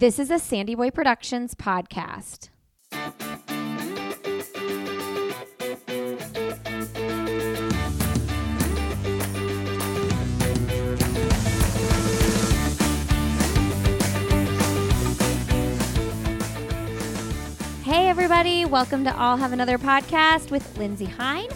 [0.00, 2.50] This is a Sandy Boy Productions podcast.
[17.82, 18.64] Hey, everybody.
[18.66, 21.48] Welcome to I'll Have Another podcast with Lindsey Hein.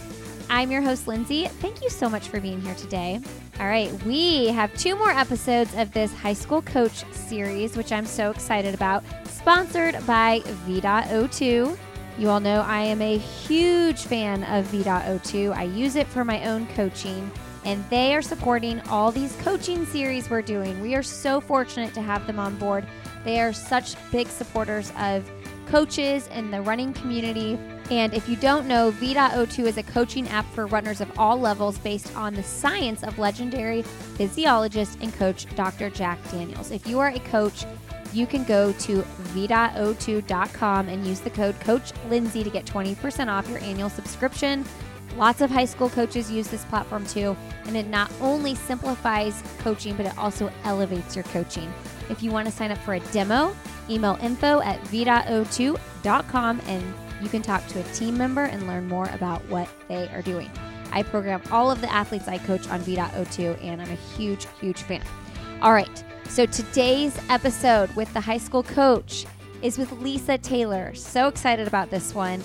[0.49, 1.45] I'm your host, Lindsey.
[1.45, 3.21] Thank you so much for being here today.
[3.59, 8.05] All right, we have two more episodes of this high school coach series, which I'm
[8.07, 11.77] so excited about, sponsored by V.O2.
[12.17, 15.55] You all know I am a huge fan of V.O2.
[15.55, 17.29] I use it for my own coaching,
[17.63, 20.81] and they are supporting all these coaching series we're doing.
[20.81, 22.87] We are so fortunate to have them on board.
[23.23, 25.29] They are such big supporters of
[25.67, 27.59] coaches and the running community.
[27.91, 31.77] And if you don't know, V.O2 is a coaching app for runners of all levels
[31.77, 35.89] based on the science of legendary physiologist and coach Dr.
[35.89, 36.71] Jack Daniels.
[36.71, 37.65] If you are a coach,
[38.13, 43.49] you can go to v.o2.com and use the code Coach Lindsey to get 20% off
[43.49, 44.65] your annual subscription.
[45.17, 49.95] Lots of high school coaches use this platform too, and it not only simplifies coaching,
[49.95, 51.71] but it also elevates your coaching.
[52.09, 53.55] If you want to sign up for a demo,
[53.89, 59.07] email info at v.o2.com and you can talk to a team member and learn more
[59.13, 60.51] about what they are doing.
[60.91, 64.81] I program all of the athletes I coach on V.O2, and I'm a huge, huge
[64.83, 65.01] fan.
[65.61, 69.25] All right, so today's episode with the high school coach
[69.61, 70.93] is with Lisa Taylor.
[70.93, 72.43] So excited about this one.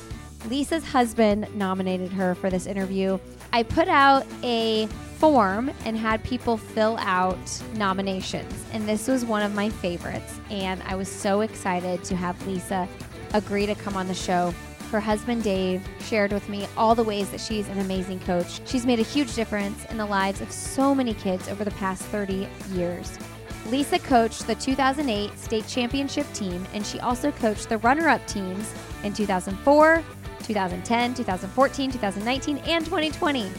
[0.49, 3.19] Lisa's husband nominated her for this interview.
[3.53, 4.87] I put out a
[5.19, 7.39] form and had people fill out
[7.75, 10.41] nominations, and this was one of my favorites.
[10.49, 12.89] And I was so excited to have Lisa
[13.35, 14.55] agree to come on the show.
[14.91, 18.67] Her husband Dave shared with me all the ways that she's an amazing coach.
[18.67, 22.03] She's made a huge difference in the lives of so many kids over the past
[22.05, 23.19] 30 years.
[23.67, 28.73] Lisa coached the 2008 state championship team, and she also coached the runner up teams
[29.05, 30.03] in 2004,
[30.43, 33.51] 2010, 2014, 2019, and 2020.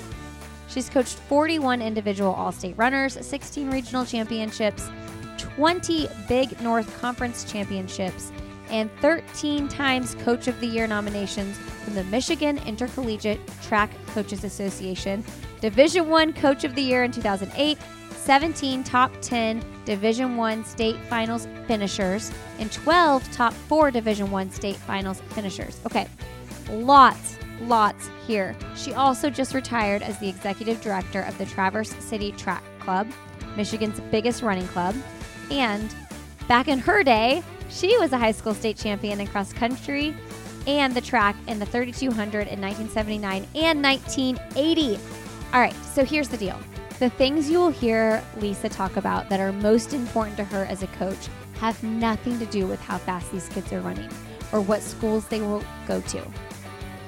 [0.67, 4.89] She's coached 41 individual All State runners, 16 regional championships,
[5.37, 8.32] 20 Big North Conference championships,
[8.69, 15.23] and 13 times Coach of the Year nominations from the Michigan Intercollegiate Track Coaches Association,
[15.61, 17.77] Division 1 Coach of the Year in 2008,
[18.11, 24.75] 17 top 10 Division 1 state finals finishers, and 12 top 4 Division 1 state
[24.75, 25.79] finals finishers.
[25.85, 26.08] Okay.
[26.69, 28.55] Lots lots here.
[28.75, 33.08] She also just retired as the executive director of the Traverse City Track Club,
[33.55, 34.95] Michigan's biggest running club.
[35.52, 35.93] And
[36.47, 40.15] back in her day, she was a high school state champion in cross country
[40.67, 44.99] and the track in the 3200 in 1979 and 1980.
[45.53, 46.59] All right, so here's the deal.
[46.99, 50.83] The things you will hear Lisa talk about that are most important to her as
[50.83, 51.29] a coach
[51.59, 54.09] have nothing to do with how fast these kids are running
[54.52, 56.21] or what schools they will go to.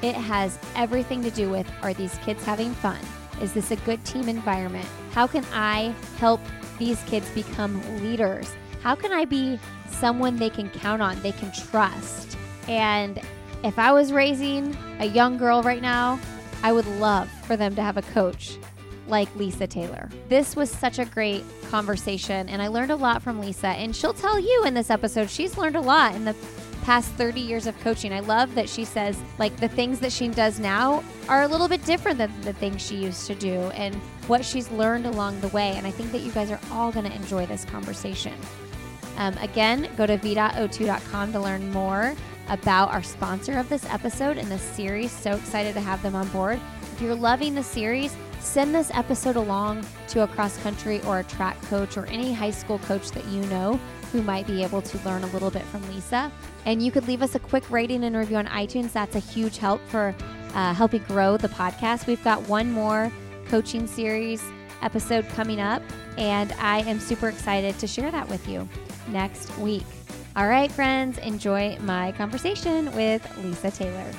[0.01, 2.99] It has everything to do with are these kids having fun?
[3.41, 4.87] Is this a good team environment?
[5.11, 6.41] How can I help
[6.77, 8.51] these kids become leaders?
[8.81, 9.59] How can I be
[9.89, 12.37] someone they can count on, they can trust?
[12.67, 13.21] And
[13.63, 16.19] if I was raising a young girl right now,
[16.63, 18.57] I would love for them to have a coach
[19.07, 20.09] like Lisa Taylor.
[20.29, 23.67] This was such a great conversation, and I learned a lot from Lisa.
[23.67, 26.35] And she'll tell you in this episode, she's learned a lot in the
[26.83, 28.11] past 30 years of coaching.
[28.11, 31.67] I love that she says, like, the things that she does now are a little
[31.67, 33.93] bit different than the things she used to do and
[34.27, 35.73] what she's learned along the way.
[35.75, 38.33] And I think that you guys are all going to enjoy this conversation.
[39.17, 42.15] Um, again, go to v.o2.com to learn more
[42.49, 45.11] about our sponsor of this episode and this series.
[45.11, 46.59] So excited to have them on board.
[46.93, 51.23] If you're loving the series, send this episode along to a cross country or a
[51.23, 53.79] track coach or any high school coach that you know
[54.11, 56.31] who might be able to learn a little bit from Lisa.
[56.65, 58.91] And you could leave us a quick rating and review on iTunes.
[58.91, 60.13] That's a huge help for
[60.53, 62.07] uh, helping grow the podcast.
[62.07, 63.11] We've got one more
[63.45, 64.43] coaching series
[64.81, 65.81] episode coming up,
[66.17, 68.67] and I am super excited to share that with you
[69.11, 69.85] next week.
[70.35, 74.11] All right, friends, enjoy my conversation with Lisa Taylor.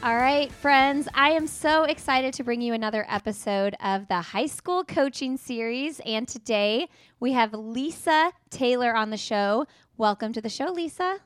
[0.00, 4.46] All right, friends, I am so excited to bring you another episode of the high
[4.46, 6.00] school coaching series.
[6.06, 6.88] And today
[7.18, 9.66] we have Lisa Taylor on the show.
[9.96, 11.18] Welcome to the show, Lisa.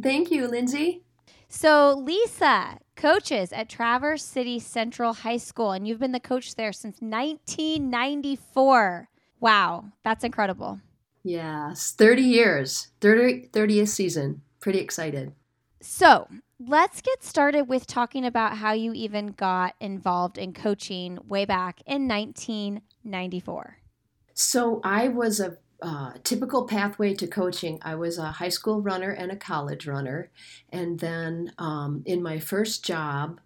[0.00, 1.04] Thank you, Lindsey.
[1.48, 6.74] So, Lisa coaches at Traverse City Central High School, and you've been the coach there
[6.74, 9.08] since 1994.
[9.40, 10.80] Wow, that's incredible.
[11.22, 14.42] Yes, 30 years, 30, 30th season.
[14.60, 15.32] Pretty excited.
[15.80, 16.28] So,
[16.58, 21.82] let's get started with talking about how you even got involved in coaching way back
[21.86, 23.78] in 1994.
[24.34, 27.78] So, I was a uh, typical pathway to coaching.
[27.82, 30.30] I was a high school runner and a college runner,
[30.70, 33.40] and then um, in my first job,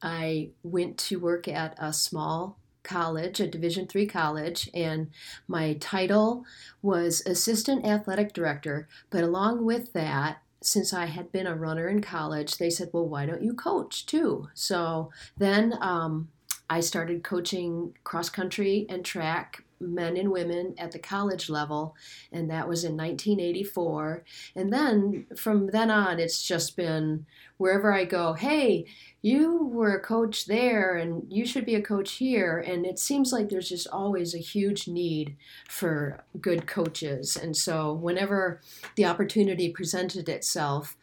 [0.00, 5.10] I went to work at a small college, a Division three college, and
[5.48, 6.44] my title
[6.80, 8.88] was assistant athletic director.
[9.10, 13.08] But along with that, since I had been a runner in college, they said, "Well,
[13.08, 16.28] why don't you coach too?" So then um,
[16.70, 21.94] I started coaching cross country and track men and women at the college level,
[22.30, 24.24] and that was in 1984.
[24.54, 27.26] And then from then on, it's just been
[27.58, 28.86] wherever I go, hey,
[29.22, 32.58] you were a coach there, and you should be a coach here.
[32.58, 35.36] And it seems like there's just always a huge need
[35.68, 37.36] for good coaches.
[37.36, 38.60] And so whenever
[38.96, 40.96] the opportunity presented itself,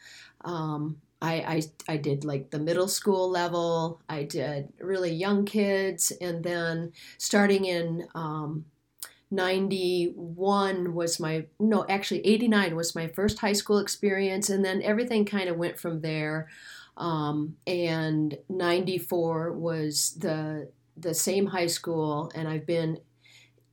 [0.44, 1.34] um, I,
[1.88, 6.94] I, I did like the middle school level, I did really young kids, and then
[7.18, 8.66] starting in um,
[9.32, 15.26] 91 was my, no, actually 89 was my first high school experience, and then everything
[15.26, 16.48] kind of went from there.
[17.00, 23.00] Um, and 94 was the the same high school, and I've been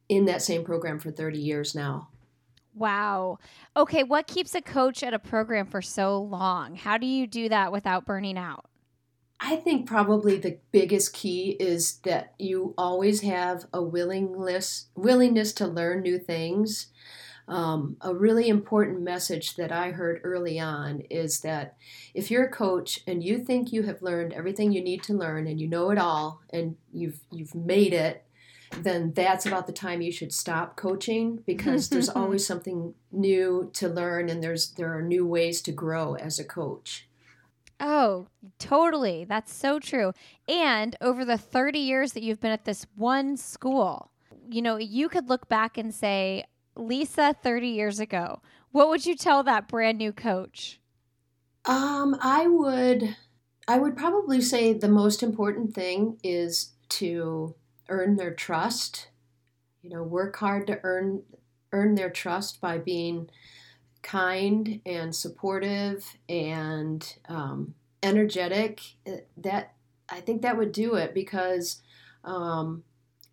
[0.08, 2.08] in that same program for 30 years now.
[2.73, 3.38] Wow.
[3.76, 6.76] Okay, what keeps a coach at a program for so long?
[6.76, 8.67] How do you do that without burning out?
[9.40, 15.67] I think probably the biggest key is that you always have a willingness willingness to
[15.67, 16.88] learn new things.
[17.48, 21.76] Um, a really important message that I heard early on is that
[22.12, 25.46] if you're a coach and you think you have learned everything you need to learn
[25.46, 28.26] and you know it all and you've you've made it
[28.72, 33.88] then that's about the time you should stop coaching because there's always something new to
[33.88, 37.08] learn and there's there are new ways to grow as a coach.
[37.78, 38.26] Oh,
[38.58, 39.25] totally.
[39.25, 40.12] That's so true.
[40.49, 44.10] And over the 30 years that you've been at this one school,
[44.49, 46.44] you know, you could look back and say,
[46.76, 48.40] Lisa 30 years ago,
[48.73, 50.81] what would you tell that brand new coach?
[51.64, 53.17] Um, I would
[53.69, 57.55] I would probably say the most important thing is to
[57.88, 59.08] earn their trust.
[59.82, 61.23] You know, work hard to earn
[61.73, 63.28] earn their trust by being
[64.02, 68.81] kind and supportive and um, energetic.
[69.06, 69.75] Uh, that
[70.08, 71.82] I think that would do it because
[72.25, 72.84] um,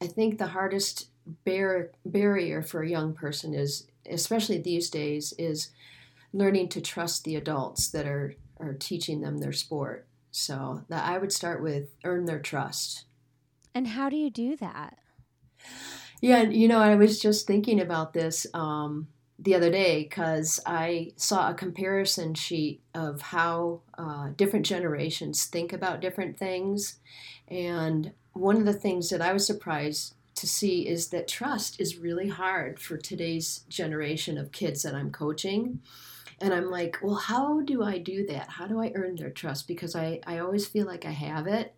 [0.02, 1.10] I think the hardest
[1.46, 5.70] bar- barrier for a young person is, especially these days, is
[6.34, 10.08] learning to trust the adults that are are teaching them their sport.
[10.32, 13.06] So that I would start with earn their trust.
[13.76, 14.98] And how do you do that?
[16.22, 21.12] Yeah, you know, I was just thinking about this um, the other day because I
[21.18, 27.00] saw a comparison sheet of how uh, different generations think about different things.
[27.48, 31.98] And one of the things that I was surprised to see is that trust is
[31.98, 35.82] really hard for today's generation of kids that I'm coaching.
[36.42, 38.50] And I'm like, well, how do I do that?
[38.50, 39.68] How do I earn their trust?
[39.68, 41.76] Because I, I always feel like I have it.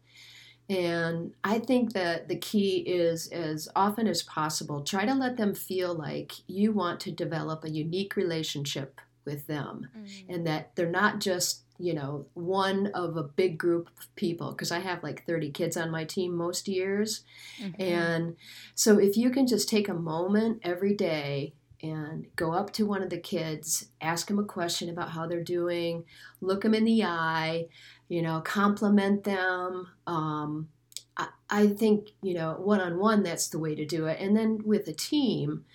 [0.67, 5.53] And I think that the key is as often as possible, try to let them
[5.53, 10.33] feel like you want to develop a unique relationship with them mm-hmm.
[10.33, 14.51] and that they're not just, you know, one of a big group of people.
[14.51, 17.23] Because I have like 30 kids on my team most years.
[17.61, 17.81] Mm-hmm.
[17.81, 18.35] And
[18.73, 23.03] so if you can just take a moment every day and go up to one
[23.03, 26.05] of the kids, ask them a question about how they're doing,
[26.41, 27.67] look them in the eye,
[28.07, 29.87] you know, compliment them.
[30.07, 30.69] Um,
[31.17, 34.19] I, I think, you know, one on one, that's the way to do it.
[34.19, 35.65] And then with a team,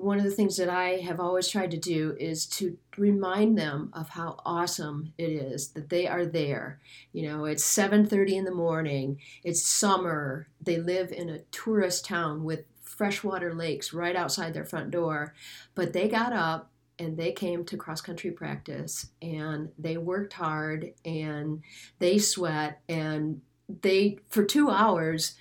[0.00, 3.90] one of the things that I have always tried to do is to remind them
[3.92, 6.80] of how awesome it is that they are there.
[7.12, 9.20] You know, it's 7:30 in the morning.
[9.44, 10.48] It's summer.
[10.60, 15.34] They live in a tourist town with freshwater lakes right outside their front door,
[15.74, 20.92] but they got up and they came to cross country practice and they worked hard
[21.04, 21.62] and
[21.98, 23.40] they sweat and
[23.82, 25.34] they for 2 hours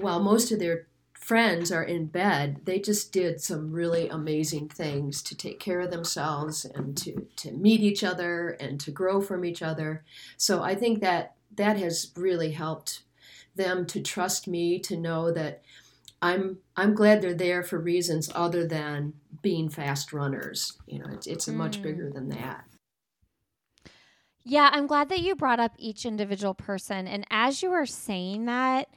[0.00, 0.86] while most of their
[1.24, 5.90] friends are in bed they just did some really amazing things to take care of
[5.90, 10.04] themselves and to to meet each other and to grow from each other
[10.36, 13.04] so i think that that has really helped
[13.54, 15.62] them to trust me to know that
[16.22, 19.12] I'm I'm glad they're there for reasons other than
[19.42, 20.72] being fast runners.
[20.86, 21.54] You know, it's it's mm.
[21.54, 22.64] much bigger than that.
[24.42, 27.06] Yeah, I'm glad that you brought up each individual person.
[27.06, 28.88] And as you were saying that,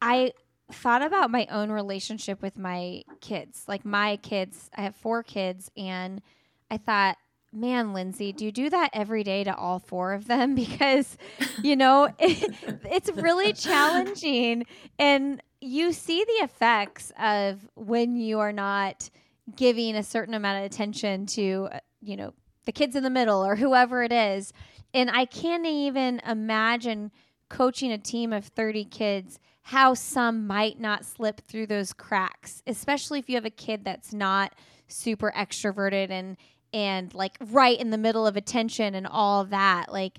[0.00, 0.32] I
[0.72, 3.64] thought about my own relationship with my kids.
[3.66, 6.22] Like my kids, I have four kids, and
[6.70, 7.16] I thought,
[7.52, 10.54] man, Lindsey, do you do that every day to all four of them?
[10.60, 11.16] Because,
[11.62, 12.54] you know, it,
[12.90, 14.66] it's really challenging.
[14.98, 19.10] And you see the effects of when you are not
[19.56, 22.34] giving a certain amount of attention to, uh, you know,
[22.66, 24.52] the kids in the middle or whoever it is.
[24.94, 27.10] And I can't even imagine
[27.48, 33.18] coaching a team of 30 kids how some might not slip through those cracks, especially
[33.18, 34.54] if you have a kid that's not
[34.88, 36.36] super extroverted and
[36.72, 39.92] and like right in the middle of attention and all that.
[39.92, 40.18] Like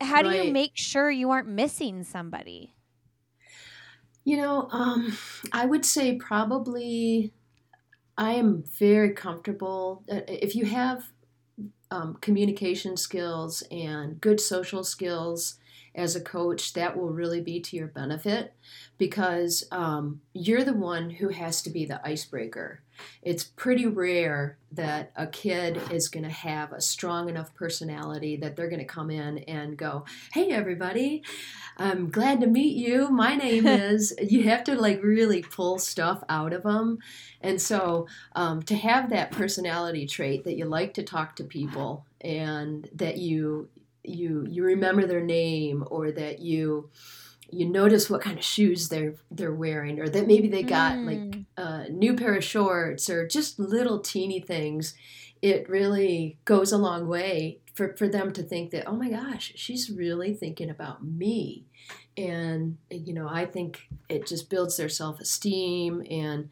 [0.00, 2.74] how do you make sure you aren't missing somebody?
[4.24, 5.16] You know, um,
[5.52, 7.32] I would say probably
[8.16, 10.04] I am very comfortable.
[10.10, 11.10] Uh, if you have
[11.90, 15.56] um, communication skills and good social skills
[15.94, 18.54] as a coach, that will really be to your benefit
[18.98, 22.80] because um, you're the one who has to be the icebreaker.
[23.22, 28.56] It's pretty rare that a kid is going to have a strong enough personality that
[28.56, 31.22] they're going to come in and go, Hey, everybody,
[31.76, 33.08] I'm glad to meet you.
[33.08, 34.14] My name is.
[34.22, 36.98] you have to like really pull stuff out of them.
[37.40, 42.06] And so um, to have that personality trait that you like to talk to people
[42.20, 43.68] and that you
[44.04, 46.90] you you remember their name or that you
[47.50, 51.06] you notice what kind of shoes they're they're wearing or that maybe they got mm.
[51.06, 54.94] like a new pair of shorts or just little teeny things
[55.42, 59.52] it really goes a long way for, for them to think that oh my gosh
[59.54, 61.66] she's really thinking about me
[62.16, 66.48] and you know i think it just builds their self-esteem and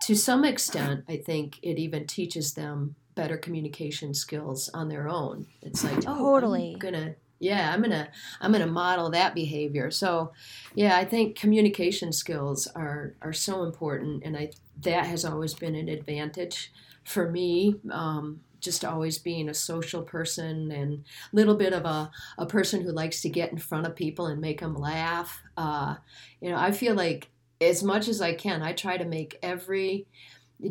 [0.00, 5.46] to some extent i think it even teaches them better communication skills on their own.
[5.62, 6.72] It's like oh, totally.
[6.74, 8.06] I'm gonna yeah i'm gonna
[8.42, 9.90] i'm gonna model that behavior.
[9.90, 10.32] So
[10.74, 14.50] yeah i think communication skills are are so important and i
[14.82, 16.72] that has always been an advantage
[17.04, 22.10] for me um, just always being a social person and a little bit of a,
[22.36, 25.40] a person who likes to get in front of people and make them laugh.
[25.56, 25.96] Uh,
[26.40, 27.28] you know i feel like
[27.60, 30.06] as much as i can i try to make every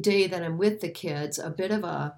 [0.02, 2.16] day that i'm with the kids a bit of a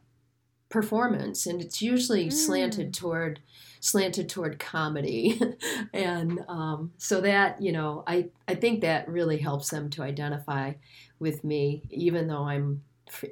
[0.72, 2.34] performance and it's usually mm.
[2.34, 3.40] slanted toward
[3.80, 5.40] slanted toward comedy.
[5.94, 10.74] And um, so that you know I, I think that really helps them to identify
[11.20, 12.82] with me even though i'm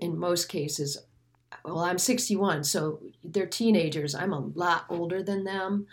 [0.02, 0.98] in most cases
[1.64, 4.14] well i'm 61 so they're teenagers.
[4.16, 5.88] I'm a lot older than them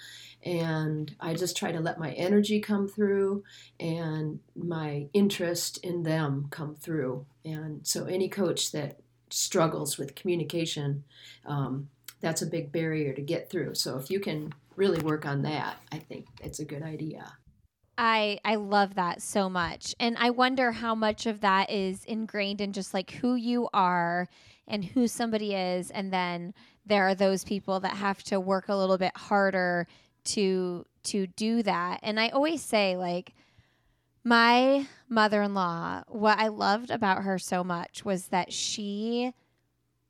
[0.45, 3.45] and i just try to let my energy come through
[3.79, 7.27] and my interest in them come through.
[7.45, 11.05] And so any coach that struggles with communication,
[11.47, 11.89] um,
[12.21, 13.75] that's a big barrier to get through.
[13.75, 17.33] So if you can really work on that, I think it's a good idea.
[17.99, 19.95] I I love that so much.
[19.99, 24.29] And I wonder how much of that is ingrained in just like who you are
[24.69, 26.53] and who somebody is and then
[26.85, 29.87] there are those people that have to work a little bit harder
[30.25, 32.01] to to do that.
[32.03, 33.35] And I always say like
[34.27, 39.33] my mother in law, what I loved about her so much was that she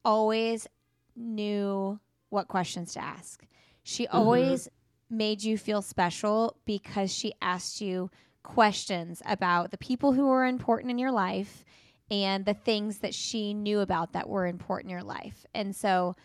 [0.07, 0.67] always
[1.15, 3.45] knew what questions to ask.
[3.83, 4.17] She mm-hmm.
[4.17, 4.71] always
[5.11, 8.11] made you feel special because she asked you
[8.43, 11.63] questions about the people who were important in your life
[12.11, 15.45] and the things that she knew about that were important in your life.
[15.55, 16.17] And so,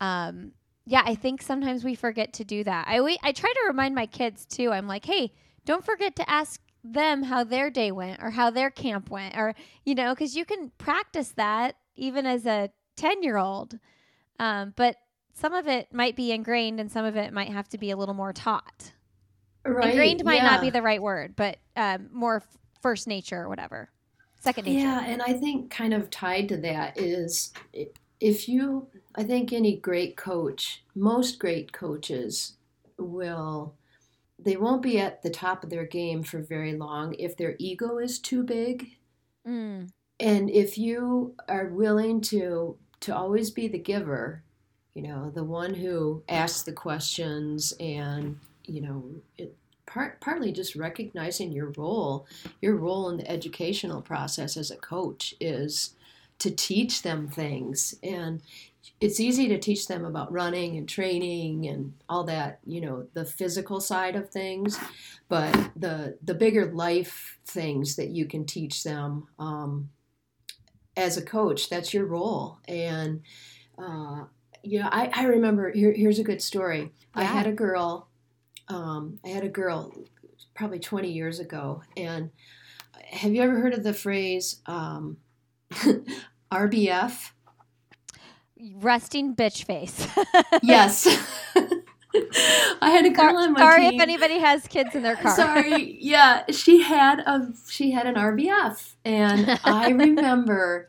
[0.00, 0.52] um,
[0.86, 2.86] yeah, I think sometimes we forget to do that.
[2.88, 4.72] I I try to remind my kids too.
[4.72, 5.32] I'm like, hey,
[5.66, 9.54] don't forget to ask them how their day went or how their camp went or
[9.84, 13.78] you know because you can practice that even as a 10 year old
[14.38, 14.96] um, but
[15.32, 17.96] some of it might be ingrained and some of it might have to be a
[17.96, 18.92] little more taught
[19.64, 20.50] right, ingrained might yeah.
[20.50, 23.88] not be the right word but um, more f- first nature or whatever
[24.40, 27.54] second nature yeah and i think kind of tied to that is
[28.20, 32.56] if you i think any great coach most great coaches
[32.98, 33.74] will
[34.38, 37.98] they won't be at the top of their game for very long if their ego
[37.98, 38.90] is too big.
[39.46, 39.90] Mm.
[40.20, 44.42] And if you are willing to to always be the giver,
[44.94, 49.04] you know, the one who asks the questions and, you know,
[49.36, 49.54] it,
[49.86, 52.26] part, partly just recognizing your role,
[52.62, 55.94] your role in the educational process as a coach is
[56.38, 57.94] to teach them things.
[58.02, 58.40] And
[59.00, 63.24] it's easy to teach them about running and training and all that, you know, the
[63.24, 64.78] physical side of things,
[65.28, 69.90] but the the bigger life things that you can teach them um,
[70.96, 72.58] as a coach, that's your role.
[72.68, 73.22] And
[73.78, 74.24] uh,
[74.62, 76.92] you know, I, I remember here, here's a good story.
[77.14, 77.22] Yeah.
[77.22, 78.08] I had a girl,
[78.68, 79.92] um, I had a girl
[80.54, 82.30] probably 20 years ago, and
[83.10, 85.18] have you ever heard of the phrase um,
[86.52, 87.30] RBF?
[88.76, 90.06] Resting bitch face.
[90.62, 91.06] yes.
[92.80, 93.94] I had a girl on my Sorry team.
[93.94, 95.34] if anybody has kids in their car.
[95.34, 95.98] Sorry.
[96.00, 100.88] Yeah, she had a she had an RBF, and I remember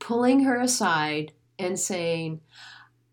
[0.00, 2.40] pulling her aside and saying,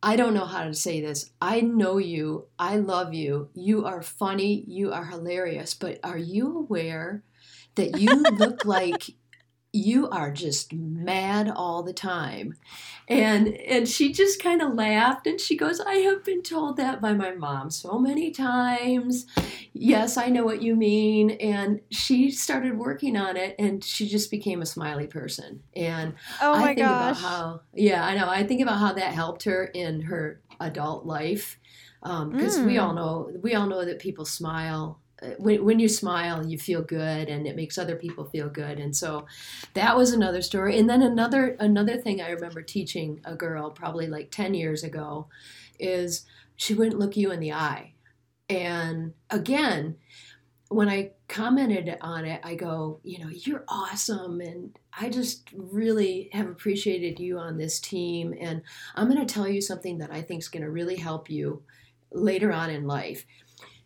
[0.02, 1.32] I don't know how to say this.
[1.42, 2.48] I know you.
[2.58, 3.50] I love you.
[3.54, 4.64] You are funny.
[4.68, 5.76] You are hilarious.
[5.76, 7.24] But are you aware
[7.76, 9.12] that you look like
[9.76, 12.56] you are just mad all the time.
[13.08, 17.02] And and she just kind of laughed and she goes i have been told that
[17.02, 19.26] by my mom so many times.
[19.74, 21.32] Yes i know what you mean.
[21.32, 25.64] And she started working on it and she just became a smiley person.
[25.76, 27.20] And oh my i think gosh.
[27.20, 28.30] about how yeah i know.
[28.30, 31.60] I think about how that helped her in her adult life
[32.02, 32.66] because um, mm.
[32.66, 35.00] we all know we all know that people smile
[35.38, 38.80] when, when you smile you feel good and it makes other people feel good.
[38.80, 39.26] And so
[39.74, 40.78] that was another story.
[40.78, 45.28] And then another another thing i remember teaching a girl probably like 10 years ago
[45.80, 46.26] is
[46.56, 47.94] she wouldn't look you in the eye.
[48.50, 49.98] And again
[50.74, 56.30] when i commented on it i go you know you're awesome and i just really
[56.34, 58.62] have appreciated you on this team and
[58.96, 61.62] i'm going to tell you something that i think is going to really help you
[62.12, 63.26] later on in life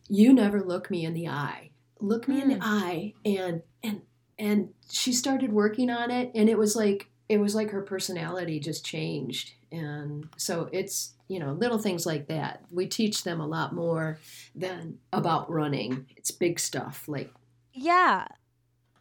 [0.10, 1.72] you never look me in the eye.
[2.00, 2.44] Look me mm.
[2.44, 2.62] in the hmm.
[2.64, 4.02] eye and and
[4.38, 8.60] and she started working on it and it was like it was like her personality
[8.60, 9.54] just changed.
[9.72, 12.64] And so it's you know little things like that.
[12.72, 14.20] We teach them a lot more
[14.56, 16.06] than about running.
[16.16, 17.32] It's big stuff like
[17.74, 18.28] yeah.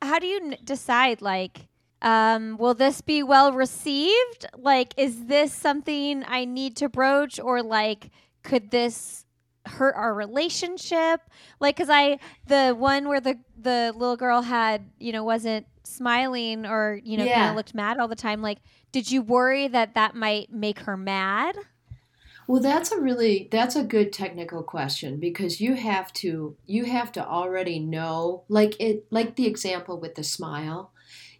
[0.02, 1.68] How do you n- decide like
[2.02, 4.46] um, will this be well received?
[4.56, 8.10] Like is this something i need to broach or like
[8.42, 9.25] could this
[9.66, 11.20] hurt our relationship
[11.60, 16.66] like because i the one where the the little girl had you know wasn't smiling
[16.66, 17.34] or you know yeah.
[17.34, 18.58] kind of looked mad all the time like
[18.92, 21.56] did you worry that that might make her mad
[22.46, 27.12] well that's a really that's a good technical question because you have to you have
[27.12, 30.92] to already know like it like the example with the smile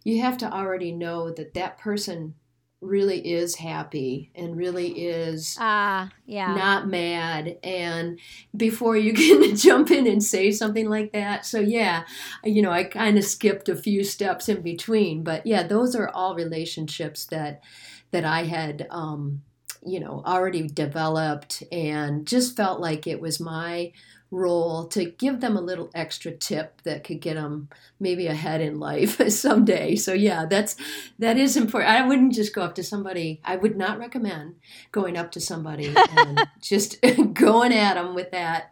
[0.03, 2.33] you have to already know that that person
[2.79, 6.53] really is happy and really is uh, yeah.
[6.53, 8.19] not mad and
[8.55, 12.03] before you can jump in and say something like that so yeah
[12.43, 16.09] you know i kind of skipped a few steps in between but yeah those are
[16.09, 17.63] all relationships that
[18.11, 19.41] that i had um
[19.83, 23.91] you know already developed and just felt like it was my
[24.31, 28.79] role to give them a little extra tip that could get them maybe ahead in
[28.79, 29.95] life someday.
[29.95, 30.75] So yeah, that's
[31.19, 31.91] that is important.
[31.91, 33.41] I wouldn't just go up to somebody.
[33.43, 34.55] I would not recommend
[34.91, 36.97] going up to somebody and just
[37.33, 38.71] going at them with that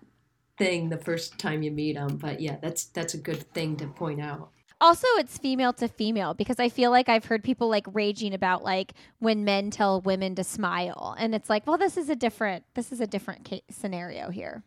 [0.57, 2.17] thing the first time you meet them.
[2.17, 4.49] But yeah, that's that's a good thing to point out
[4.81, 8.63] also it's female to female because i feel like i've heard people like raging about
[8.63, 12.63] like when men tell women to smile and it's like well this is a different
[12.73, 14.63] this is a different case scenario here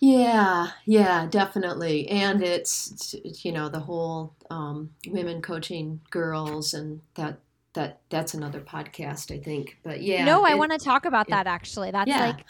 [0.00, 2.08] yeah, yeah, definitely.
[2.08, 7.38] And it's, it's you know the whole um, women coaching girls and that
[7.74, 9.78] that that's another podcast I think.
[9.82, 10.24] But yeah.
[10.24, 11.90] No, I want to talk about it, that actually.
[11.90, 12.26] That's yeah.
[12.26, 12.44] like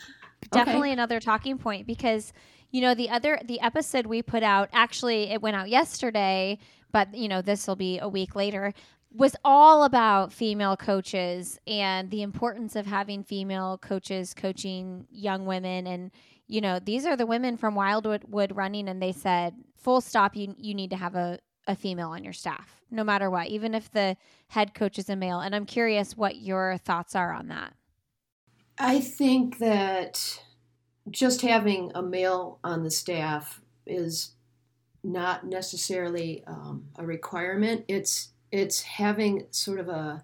[0.51, 0.93] definitely okay.
[0.93, 2.33] another talking point because
[2.71, 6.59] you know the other the episode we put out actually it went out yesterday,
[6.93, 8.73] but you know this will be a week later
[9.17, 15.87] was all about female coaches and the importance of having female coaches coaching young women
[15.87, 16.11] and
[16.49, 20.37] you know, these are the women from Wildwood Wood running, and they said, full stop,
[20.37, 23.75] you, you need to have a, a female on your staff, no matter what, even
[23.75, 24.17] if the
[24.49, 25.41] head coach is a male.
[25.41, 27.75] And I'm curious what your thoughts are on that.
[28.79, 30.41] I think that
[31.11, 34.33] just having a male on the staff is
[35.03, 37.85] not necessarily um, a requirement.
[37.89, 40.23] It's it's having sort of a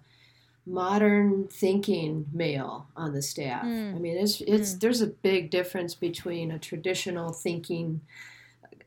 [0.65, 3.65] modern thinking male on the staff.
[3.65, 3.95] Mm.
[3.95, 4.79] I mean, it's it's mm.
[4.79, 8.01] there's a big difference between a traditional thinking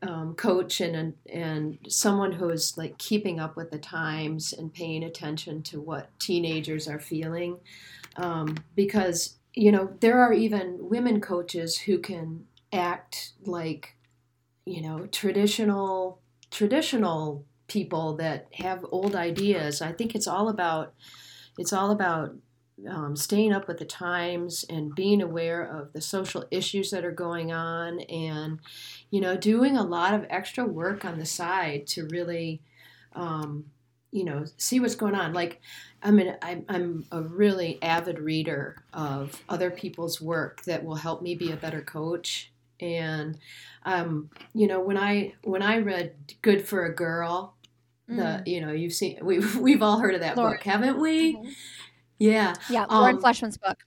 [0.01, 5.03] um, coach and and someone who is like keeping up with the times and paying
[5.03, 7.57] attention to what teenagers are feeling,
[8.15, 13.95] um, because you know there are even women coaches who can act like
[14.65, 19.81] you know traditional traditional people that have old ideas.
[19.81, 20.93] I think it's all about
[21.57, 22.35] it's all about
[22.87, 27.11] um, staying up with the times and being aware of the social issues that are
[27.11, 28.59] going on and
[29.09, 32.61] you know doing a lot of extra work on the side to really
[33.15, 33.65] um,
[34.11, 35.33] you know see what's going on.
[35.33, 35.61] Like
[36.03, 41.23] i mean I'm, I'm a really avid reader of other people's work that will help
[41.23, 42.51] me be a better coach.
[42.79, 43.39] And
[43.85, 47.55] um, you know when i when i read good for a girl
[48.07, 48.47] the mm.
[48.47, 50.53] you know you've seen we've we've all heard of that Lauren.
[50.53, 51.35] book, haven't we?
[51.35, 51.49] Mm-hmm.
[52.19, 53.77] Yeah, yeah, Lauren um, Fleshman's book.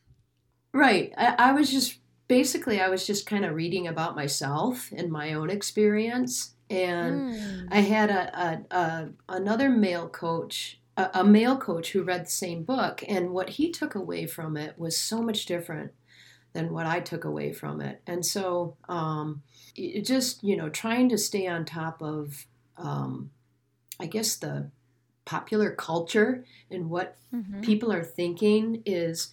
[0.72, 1.12] Right.
[1.16, 5.32] I, I was just basically I was just kind of reading about myself and my
[5.32, 7.68] own experience, and mm.
[7.72, 12.30] I had a, a, a another male coach a, a male coach who read the
[12.30, 15.92] same book, and what he took away from it was so much different
[16.52, 18.02] than what I took away from it.
[18.06, 19.42] And so, um,
[20.02, 23.30] just you know, trying to stay on top of, um,
[24.00, 24.70] I guess the
[25.24, 27.60] popular culture and what mm-hmm.
[27.60, 29.30] people are thinking is,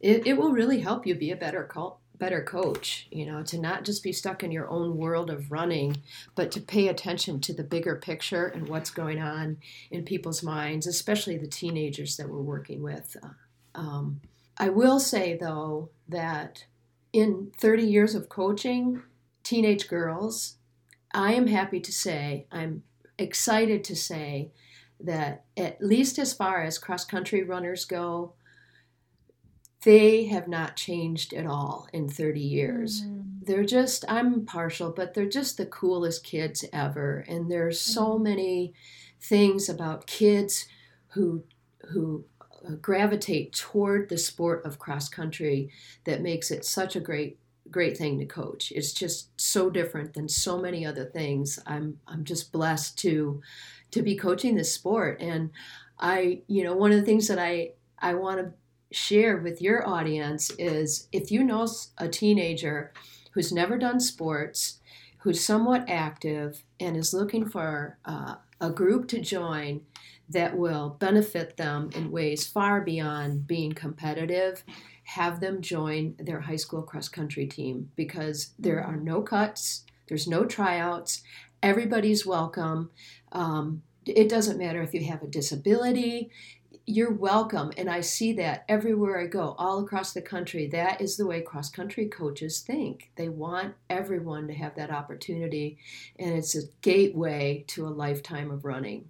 [0.00, 3.08] it, it, will really help you be a better cult, better coach.
[3.10, 5.98] You know, to not just be stuck in your own world of running,
[6.34, 9.58] but to pay attention to the bigger picture and what's going on
[9.90, 13.16] in people's minds, especially the teenagers that we're working with.
[13.74, 14.20] Um,
[14.58, 16.64] I will say, though, that
[17.12, 19.02] in 30 years of coaching
[19.42, 20.56] teenage girls,
[21.12, 22.82] I am happy to say, I'm
[23.18, 24.50] excited to say
[25.00, 28.34] that at least as far as cross country runners go,
[29.84, 33.02] they have not changed at all in 30 years.
[33.02, 33.20] Mm-hmm.
[33.42, 37.24] They're just, I'm partial, but they're just the coolest kids ever.
[37.28, 38.24] And there's so mm-hmm.
[38.24, 38.74] many
[39.20, 40.66] things about kids
[41.08, 41.44] who,
[41.90, 42.24] who
[42.66, 45.70] uh, gravitate toward the sport of cross country
[46.04, 47.38] that makes it such a great
[47.70, 48.72] great thing to coach.
[48.74, 51.58] It's just so different than so many other things.
[51.66, 53.40] I'm I'm just blessed to
[53.90, 55.50] to be coaching this sport and
[55.98, 58.52] I you know one of the things that I I want to
[58.90, 62.92] share with your audience is if you know a teenager
[63.32, 64.78] who's never done sports,
[65.18, 69.82] who's somewhat active and is looking for uh, a group to join
[70.30, 74.62] that will benefit them in ways far beyond being competitive,
[75.08, 80.28] have them join their high school cross country team because there are no cuts, there's
[80.28, 81.22] no tryouts,
[81.62, 82.90] everybody's welcome.
[83.32, 86.30] Um, it doesn't matter if you have a disability,
[86.84, 87.72] you're welcome.
[87.78, 90.66] And I see that everywhere I go, all across the country.
[90.66, 93.10] That is the way cross country coaches think.
[93.16, 95.78] They want everyone to have that opportunity,
[96.18, 99.08] and it's a gateway to a lifetime of running.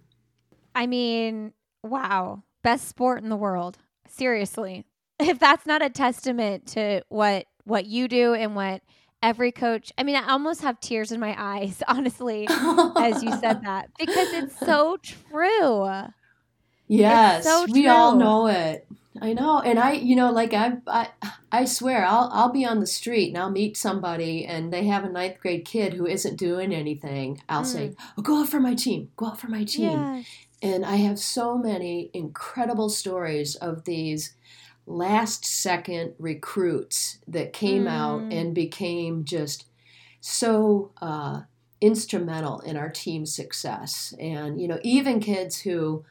[0.73, 1.51] I mean,
[1.83, 2.43] wow.
[2.63, 3.79] Best sport in the world.
[4.07, 4.85] Seriously.
[5.19, 8.81] If that's not a testament to what what you do and what
[9.21, 13.61] every coach I mean, I almost have tears in my eyes, honestly, as you said
[13.65, 13.89] that.
[13.97, 15.89] Because it's so true.
[16.87, 17.43] Yes.
[17.43, 17.73] So true.
[17.73, 18.87] We all know it.
[19.21, 21.09] I know, and I, you know, like I, I,
[21.51, 25.03] I swear, I'll, I'll be on the street and I'll meet somebody, and they have
[25.03, 27.41] a ninth grade kid who isn't doing anything.
[27.49, 27.73] I'll mm.
[27.73, 29.11] say, oh, "Go out for my team.
[29.17, 30.25] Go out for my team." Yes.
[30.61, 34.35] And I have so many incredible stories of these
[34.89, 37.89] last second recruits that came mm.
[37.89, 39.65] out and became just
[40.19, 41.41] so uh,
[41.79, 44.13] instrumental in our team's success.
[44.19, 46.03] And, you know, even kids who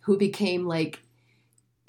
[0.00, 1.00] who became like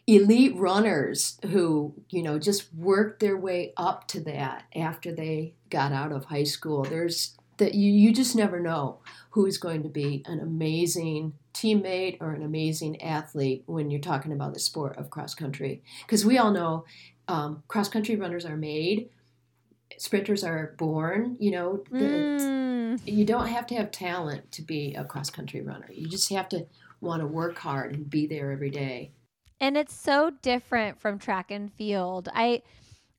[0.07, 5.91] elite runners who you know just worked their way up to that after they got
[5.91, 8.99] out of high school there's that you, you just never know
[9.31, 14.31] who is going to be an amazing teammate or an amazing athlete when you're talking
[14.31, 15.81] about the sport of cross country.
[16.05, 16.85] Because we all know
[17.27, 19.09] um, cross country runners are made,
[19.97, 21.37] sprinters are born.
[21.39, 23.01] You know, mm.
[23.05, 25.89] you don't have to have talent to be a cross country runner.
[25.91, 26.67] You just have to
[27.01, 29.11] want to work hard and be there every day.
[29.59, 32.29] And it's so different from track and field.
[32.33, 32.61] I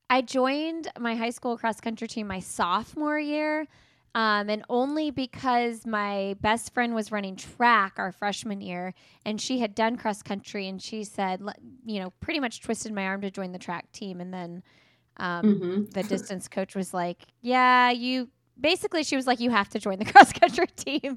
[0.09, 3.67] I joined my high school cross country team my sophomore year
[4.15, 8.93] um, and only because my best friend was running track our freshman year
[9.25, 11.41] and she had done cross country and she said,
[11.85, 14.19] you know, pretty much twisted my arm to join the track team.
[14.19, 14.63] And then
[15.17, 15.83] um, mm-hmm.
[15.85, 19.99] the distance coach was like, yeah, you basically, she was like, you have to join
[19.99, 21.15] the cross country team.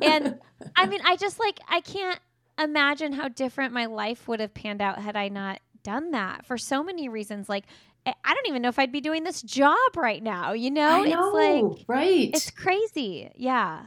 [0.00, 0.38] and
[0.74, 2.20] I mean, I just like, I can't
[2.58, 6.56] imagine how different my life would have panned out had I not done that for
[6.56, 7.48] so many reasons.
[7.48, 7.64] Like,
[8.04, 10.52] I don't even know if I'd be doing this job right now.
[10.52, 12.30] You know, know it's like right.
[12.34, 13.30] It's crazy.
[13.36, 13.86] Yeah.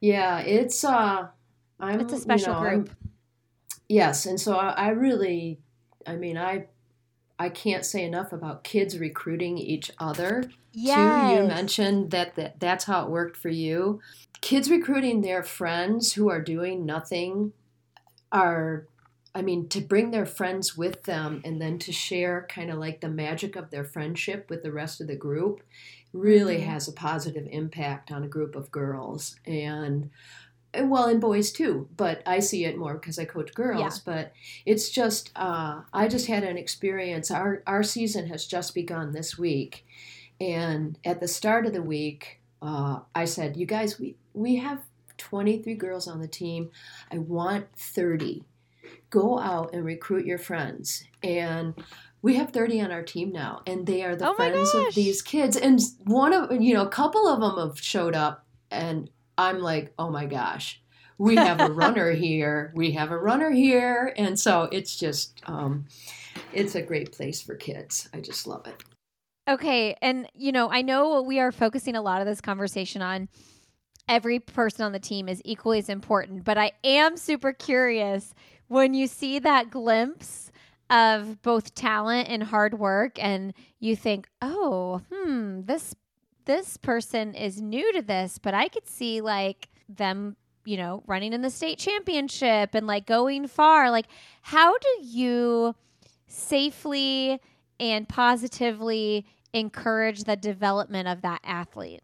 [0.00, 1.28] Yeah, it's uh,
[1.80, 2.00] I'm.
[2.00, 2.90] It's a special you know, group.
[2.90, 3.10] I'm,
[3.88, 5.58] yes, and so I, I really,
[6.06, 6.66] I mean, I,
[7.38, 10.44] I can't say enough about kids recruiting each other.
[10.72, 11.32] Yeah.
[11.32, 14.00] You mentioned that, that that's how it worked for you.
[14.40, 17.52] Kids recruiting their friends who are doing nothing
[18.30, 18.86] are
[19.38, 23.00] I mean, to bring their friends with them and then to share kind of like
[23.00, 25.62] the magic of their friendship with the rest of the group
[26.12, 26.70] really mm-hmm.
[26.70, 29.36] has a positive impact on a group of girls.
[29.46, 30.10] And,
[30.76, 33.80] well, and boys too, but I see it more because I coach girls.
[33.98, 34.12] Yeah.
[34.12, 34.32] But
[34.66, 37.30] it's just, uh, I just had an experience.
[37.30, 39.86] Our, our season has just begun this week.
[40.40, 44.82] And at the start of the week, uh, I said, You guys, we, we have
[45.16, 46.70] 23 girls on the team.
[47.12, 48.44] I want 30
[49.10, 51.04] go out and recruit your friends.
[51.22, 51.74] And
[52.22, 55.22] we have 30 on our team now, and they are the oh friends of these
[55.22, 55.56] kids.
[55.56, 59.92] And one of, you know, a couple of them have showed up, and I'm like,
[59.98, 60.82] oh my gosh,
[61.16, 64.12] we have a runner here, we have a runner here.
[64.16, 65.86] And so it's just, um,
[66.52, 68.08] it's a great place for kids.
[68.12, 68.82] I just love it.
[69.48, 69.96] Okay.
[70.02, 73.28] And, you know, I know we are focusing a lot of this conversation on
[74.08, 78.34] every person on the team is equally as important, but I am super curious
[78.68, 80.50] when you see that glimpse
[80.90, 85.94] of both talent and hard work and you think, "Oh, hmm, this
[86.44, 91.32] this person is new to this, but I could see like them, you know, running
[91.32, 94.06] in the state championship and like going far." Like
[94.42, 95.74] how do you
[96.26, 97.40] safely
[97.80, 102.02] and positively encourage the development of that athlete?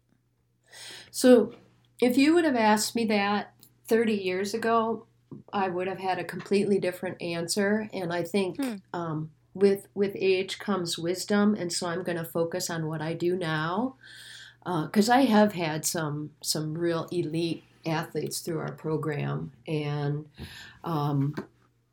[1.11, 1.53] So,
[2.01, 3.53] if you would have asked me that
[3.87, 5.07] 30 years ago,
[5.53, 7.89] I would have had a completely different answer.
[7.93, 8.75] And I think hmm.
[8.93, 13.13] um, with with age comes wisdom, and so I'm going to focus on what I
[13.13, 13.95] do now
[14.63, 20.25] because uh, I have had some some real elite athletes through our program, and
[20.83, 21.35] um,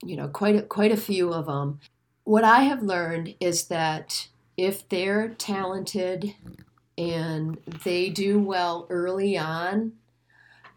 [0.04, 1.80] you know quite a, quite a few of them.
[2.24, 6.34] What I have learned is that if they're talented
[6.98, 9.92] and they do well early on,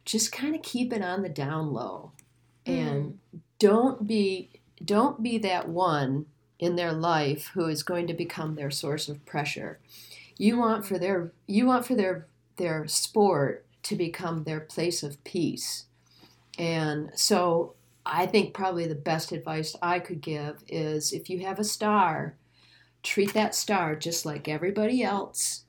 [0.05, 2.11] just kind of keep it on the down low
[2.65, 3.39] and mm.
[3.59, 4.49] don't be
[4.83, 6.25] don't be that one
[6.59, 9.79] in their life who is going to become their source of pressure.
[10.37, 15.23] You want for their you want for their their sport to become their place of
[15.23, 15.85] peace.
[16.57, 17.73] And so
[18.05, 22.35] I think probably the best advice I could give is if you have a star,
[23.03, 25.63] treat that star just like everybody else.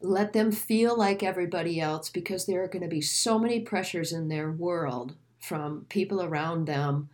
[0.00, 4.12] Let them feel like everybody else because there are going to be so many pressures
[4.12, 5.14] in their world
[5.46, 7.08] from people around them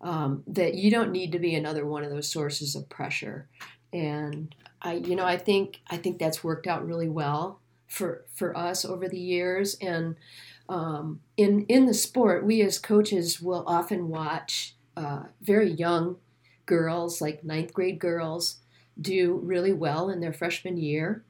[0.00, 3.48] um, that you don't need to be another one of those sources of pressure.
[3.92, 8.56] And I, you know, I think I think that's worked out really well for for
[8.56, 9.76] us over the years.
[9.80, 10.16] And
[10.68, 16.16] um, in in the sport, we as coaches will often watch uh, very young
[16.66, 18.58] girls, like ninth grade girls,
[19.00, 21.24] do really well in their freshman year,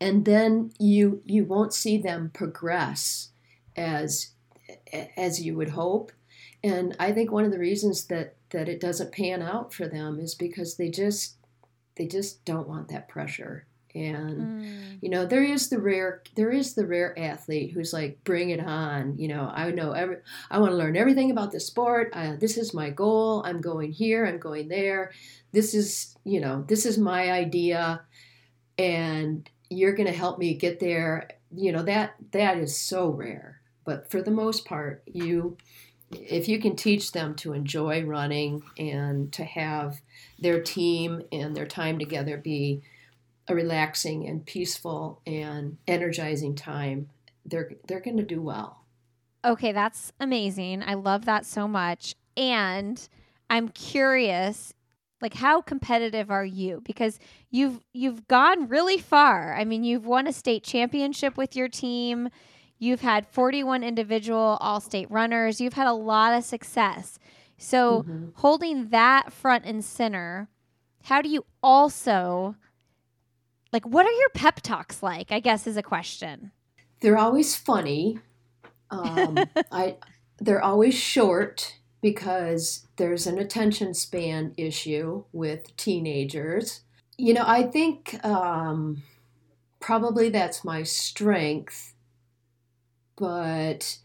[0.00, 3.30] and then you you won't see them progress
[3.76, 4.33] as
[5.16, 6.12] as you would hope.
[6.62, 10.18] And I think one of the reasons that that it doesn't pan out for them
[10.18, 11.36] is because they just
[11.96, 13.66] they just don't want that pressure.
[13.94, 14.98] And mm.
[15.00, 18.60] you know, there is the rare there is the rare athlete who's like, bring it
[18.60, 19.18] on.
[19.18, 20.16] You know, I know every
[20.50, 22.10] I want to learn everything about the sport.
[22.12, 23.42] Uh, this is my goal.
[23.44, 24.26] I'm going here.
[24.26, 25.12] I'm going there.
[25.52, 28.02] This is you know this is my idea,
[28.78, 31.28] and you're going to help me get there.
[31.54, 33.60] You know that that is so rare.
[33.84, 35.56] But for the most part, you
[36.10, 40.00] if you can teach them to enjoy running and to have
[40.38, 42.82] their team and their time together be
[43.48, 47.08] a relaxing and peaceful and energizing time,
[47.44, 48.84] they're they're going to do well.
[49.44, 50.82] Okay, that's amazing.
[50.82, 52.14] I love that so much.
[52.36, 53.06] And
[53.50, 54.72] I'm curious
[55.20, 57.18] like how competitive are you because
[57.50, 59.54] you've you've gone really far.
[59.54, 62.28] I mean, you've won a state championship with your team.
[62.78, 65.60] You've had 41 individual all state runners.
[65.60, 67.18] You've had a lot of success.
[67.56, 68.28] So, mm-hmm.
[68.34, 70.48] holding that front and center,
[71.04, 72.56] how do you also,
[73.72, 75.30] like, what are your pep talks like?
[75.30, 76.50] I guess is a question.
[77.00, 78.18] They're always funny.
[78.90, 79.38] Um,
[79.72, 79.96] I,
[80.38, 86.82] they're always short because there's an attention span issue with teenagers.
[87.16, 89.02] You know, I think um,
[89.80, 91.93] probably that's my strength
[93.16, 93.98] but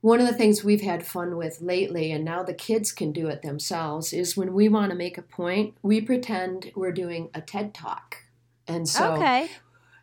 [0.00, 3.28] one of the things we've had fun with lately, and now the kids can do
[3.28, 7.40] it themselves, is when we want to make a point, we pretend we're doing a
[7.40, 8.18] TED talk.
[8.66, 9.48] And so, okay.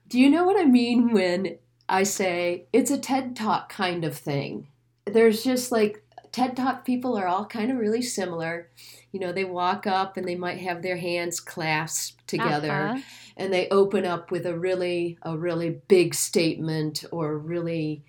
[0.08, 1.58] do you know what I mean when
[1.88, 4.68] I say it's a TED talk kind of thing?
[5.06, 6.04] There's just like
[6.36, 8.70] TED talk people are all kind of really similar.
[9.12, 12.72] You know, they walk up and they might have their hands clasped together.
[12.72, 13.02] Uh-huh
[13.38, 18.04] and they open up with a really a really big statement or really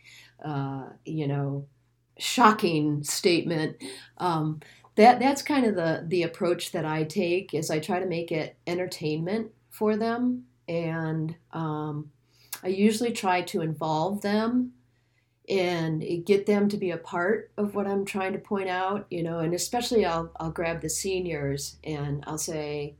[0.44, 1.66] uh, you know
[2.18, 3.76] shocking statement
[4.18, 4.60] um,
[4.94, 8.32] that that's kind of the the approach that I take is I try to make
[8.32, 12.10] it entertainment for them and um,
[12.62, 14.72] I usually try to involve them
[15.48, 19.22] and get them to be a part of what I'm trying to point out, you
[19.22, 22.94] know, and especially I'll, I'll grab the seniors and I'll say,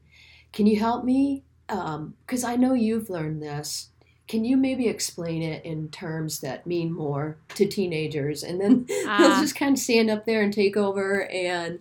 [0.52, 1.42] Can you help me?
[1.66, 3.90] because um, I know you've learned this.
[4.28, 8.42] Can you maybe explain it in terms that mean more to teenagers?
[8.42, 9.18] And then uh.
[9.18, 11.28] they'll just kind of stand up there and take over.
[11.28, 11.80] And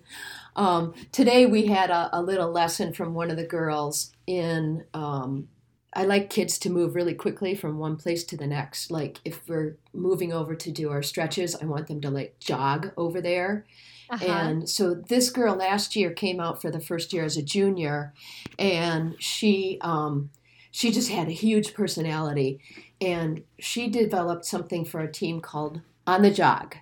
[0.56, 5.50] um, today we had a, a, little lesson from one of the girls in um,
[5.96, 8.92] I like kids to move really quickly from one place to the next.
[8.92, 12.92] Like if we're moving over to do our stretches, I want them to like jog
[12.98, 13.66] over there.
[14.10, 14.26] Uh-huh.
[14.26, 18.14] And so this girl last year came out for the first year as a junior,
[18.60, 20.30] and she um,
[20.70, 22.60] she just had a huge personality,
[23.00, 26.76] and she developed something for a team called On the Jog.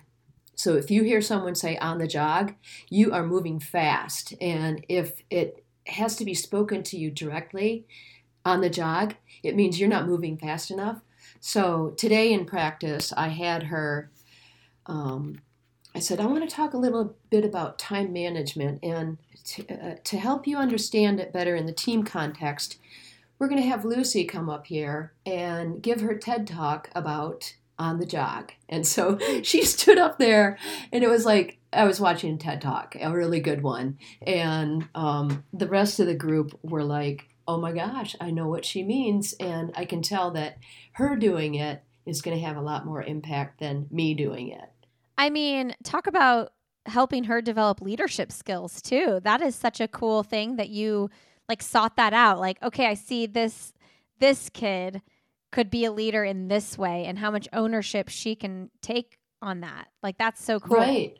[0.56, 2.54] So if you hear someone say on the jog,
[2.90, 7.86] you are moving fast, and if it has to be spoken to you directly
[8.44, 11.00] on the jog, it means you're not moving fast enough.
[11.40, 14.10] So today in practice, I had her
[14.86, 15.40] um,
[15.94, 18.80] I said, I want to talk a little bit about time management.
[18.82, 22.78] And to, uh, to help you understand it better in the team context,
[23.38, 27.98] we're going to have Lucy come up here and give her TED talk about on
[27.98, 28.52] the jog.
[28.68, 30.58] And so she stood up there,
[30.92, 33.98] and it was like I was watching a TED talk, a really good one.
[34.26, 38.64] And um, the rest of the group were like, oh my gosh, I know what
[38.64, 39.34] she means.
[39.34, 40.58] And I can tell that
[40.92, 44.70] her doing it is going to have a lot more impact than me doing it.
[45.16, 46.52] I mean, talk about
[46.86, 49.20] helping her develop leadership skills too.
[49.24, 51.10] That is such a cool thing that you
[51.48, 52.40] like sought that out.
[52.40, 53.72] Like, okay, I see this
[54.18, 55.02] this kid
[55.50, 59.60] could be a leader in this way and how much ownership she can take on
[59.60, 59.88] that.
[60.02, 60.78] Like that's so cool.
[60.78, 61.18] Right.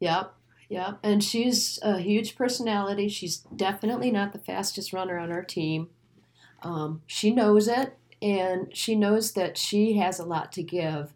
[0.00, 0.34] Yep.
[0.68, 0.98] Yep.
[1.02, 3.08] And she's a huge personality.
[3.08, 5.88] She's definitely not the fastest runner on our team.
[6.62, 11.12] Um, she knows it and she knows that she has a lot to give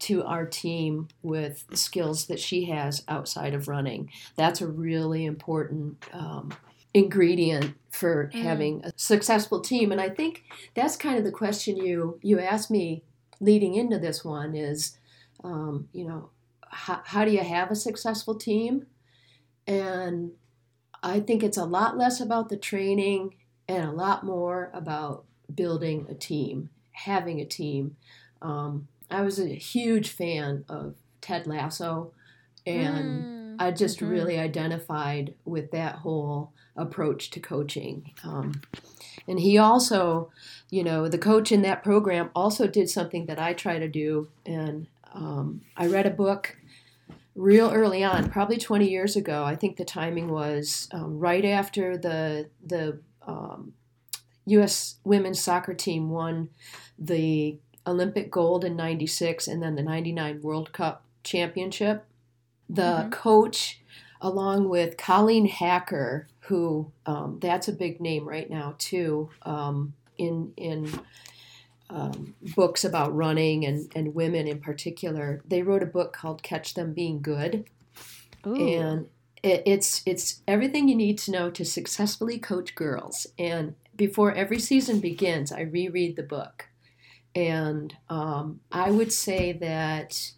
[0.00, 4.10] to our team with the skills that she has outside of running.
[4.36, 6.52] That's a really important um,
[6.92, 8.42] ingredient for mm.
[8.42, 9.92] having a successful team.
[9.92, 13.02] And I think that's kind of the question you you asked me
[13.40, 14.98] leading into this one is,
[15.44, 16.30] um, you know,
[16.68, 18.86] how, how do you have a successful team?
[19.66, 20.32] And
[21.02, 23.34] I think it's a lot less about the training
[23.68, 27.96] and a lot more about building a team, having a team.
[28.40, 32.12] Um, I was a huge fan of Ted Lasso,
[32.66, 33.56] and mm.
[33.58, 34.08] I just mm-hmm.
[34.08, 38.12] really identified with that whole approach to coaching.
[38.24, 38.62] Um,
[39.28, 40.30] and he also,
[40.70, 44.28] you know, the coach in that program also did something that I try to do.
[44.46, 46.56] And um, I read a book
[47.34, 49.44] real early on, probably 20 years ago.
[49.44, 52.98] I think the timing was um, right after the the
[54.46, 54.96] U.S.
[54.96, 56.50] Um, women's soccer team won
[56.98, 62.04] the Olympic gold in 96 and then the 99 World Cup championship.
[62.68, 63.10] The mm-hmm.
[63.10, 63.80] coach,
[64.20, 70.52] along with Colleen Hacker, who um, that's a big name right now too um, in
[70.56, 71.00] in
[71.90, 75.42] um, books about running and, and women in particular.
[75.46, 77.68] They wrote a book called Catch Them Being Good,
[78.46, 78.54] Ooh.
[78.54, 79.06] and
[79.42, 83.26] it, it's it's everything you need to know to successfully coach girls.
[83.38, 86.68] And before every season begins, I reread the book
[87.34, 90.32] and um, I would say that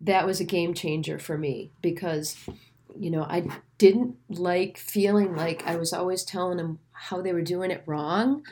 [0.00, 2.36] that was a game changer for me because,
[2.98, 3.48] you know, I
[3.78, 8.44] didn't like feeling like I was always telling them how they were doing it wrong.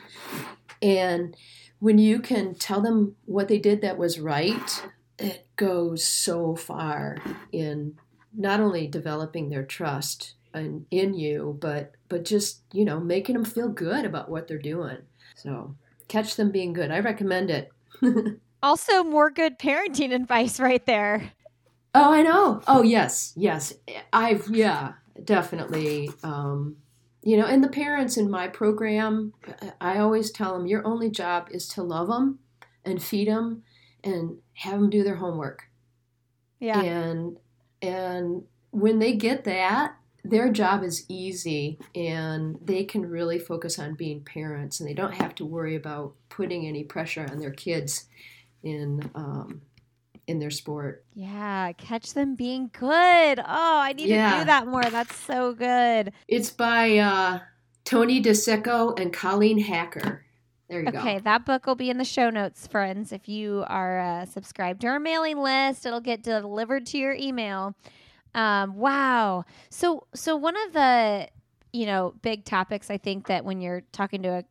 [0.81, 1.35] And
[1.79, 4.83] when you can tell them what they did that was right,
[5.19, 7.17] it goes so far
[7.51, 7.97] in
[8.35, 13.45] not only developing their trust in, in you, but but just you know making them
[13.45, 14.97] feel good about what they're doing.
[15.35, 15.75] So
[16.07, 16.91] catch them being good.
[16.91, 17.71] I recommend it.
[18.63, 21.31] also, more good parenting advice right there.
[21.93, 22.61] Oh, I know.
[22.67, 23.73] Oh, yes, yes.
[24.13, 26.11] I've yeah, definitely.
[26.23, 26.77] Um,
[27.27, 29.33] you know, and the parents in my program,
[29.81, 32.39] I always tell them your only job is to love them
[32.85, 33.63] and feed them
[34.01, 35.63] and have them do their homework.
[36.61, 36.81] Yeah.
[36.81, 37.37] And
[37.81, 43.95] and when they get that, their job is easy and they can really focus on
[43.95, 48.05] being parents and they don't have to worry about putting any pressure on their kids
[48.63, 49.63] in um,
[50.27, 51.05] in their sport.
[51.15, 53.39] Yeah, catch them being good.
[53.39, 54.33] Oh, I need yeah.
[54.33, 54.83] to do that more.
[54.83, 56.11] That's so good.
[56.27, 57.39] It's by uh,
[57.85, 60.25] Tony DiCicco and Colleen Hacker.
[60.69, 60.99] There you okay, go.
[60.99, 63.13] Okay, that book will be in the show notes, friends.
[63.13, 67.73] If you are uh, subscribed to our mailing list, it'll get delivered to your email.
[68.35, 69.45] Um, wow.
[69.69, 71.29] So so one of the
[71.71, 74.43] you know big topics I think that when you're talking to a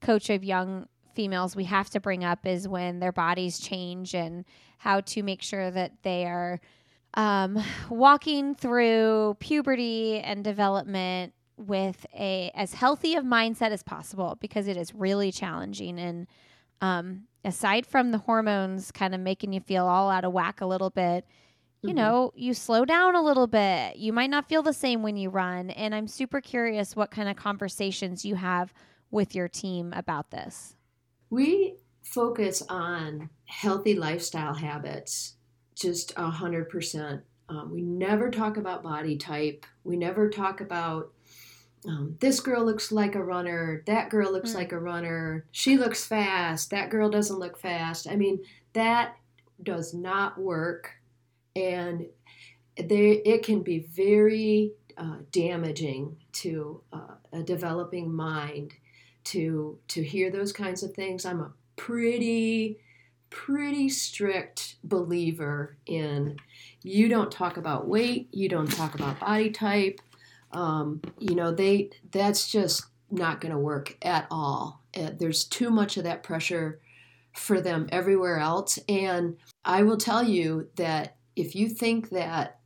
[0.00, 4.44] coach of young females we have to bring up is when their bodies change and
[4.78, 6.60] how to make sure that they are
[7.14, 7.58] um,
[7.88, 14.76] walking through puberty and development with a as healthy of mindset as possible because it
[14.76, 16.26] is really challenging and
[16.82, 20.66] um, aside from the hormones kind of making you feel all out of whack a
[20.66, 21.24] little bit
[21.82, 21.98] you mm-hmm.
[21.98, 23.96] know, you slow down a little bit.
[23.96, 25.70] You might not feel the same when you run.
[25.70, 28.72] And I'm super curious what kind of conversations you have
[29.10, 30.75] with your team about this.
[31.30, 35.34] We focus on healthy lifestyle habits
[35.74, 37.22] just a hundred percent.
[37.48, 39.66] Um, we never talk about body type.
[39.84, 41.12] We never talk about
[41.86, 43.84] um, this girl looks like a runner.
[43.86, 44.56] That girl looks mm.
[44.56, 45.46] like a runner.
[45.52, 46.70] She looks fast.
[46.70, 48.08] That girl doesn't look fast.
[48.08, 48.40] I mean,
[48.72, 49.16] that
[49.62, 50.90] does not work,
[51.54, 52.06] and
[52.76, 58.72] they, it can be very uh, damaging to uh, a developing mind
[59.26, 61.24] to to hear those kinds of things.
[61.24, 62.78] I'm a pretty
[63.28, 66.36] pretty strict believer in
[66.82, 70.00] you don't talk about weight, you don't talk about body type.
[70.52, 74.82] Um, you know, they that's just not going to work at all.
[74.96, 76.80] Uh, there's too much of that pressure
[77.34, 78.78] for them everywhere else.
[78.88, 82.58] And I will tell you that if you think that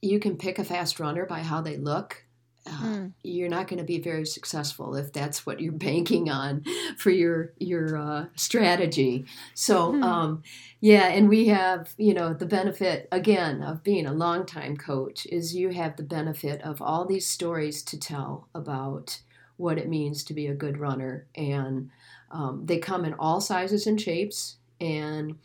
[0.00, 2.23] you can pick a fast runner by how they look,
[2.66, 3.12] uh, mm.
[3.22, 6.64] you're not going to be very successful if that's what you're banking on
[6.96, 9.24] for your your uh, strategy.
[9.54, 10.02] So mm.
[10.02, 10.42] um,
[10.80, 15.54] yeah, and we have you know the benefit again of being a longtime coach is
[15.54, 19.20] you have the benefit of all these stories to tell about
[19.56, 21.90] what it means to be a good runner, and
[22.30, 25.36] um, they come in all sizes and shapes, and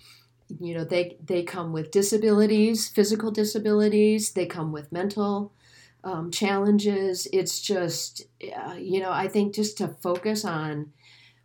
[0.60, 5.52] you know they they come with disabilities, physical disabilities, they come with mental
[6.04, 7.28] um, challenges.
[7.34, 8.24] It's just,
[8.56, 10.92] uh, you know, I think just to focus on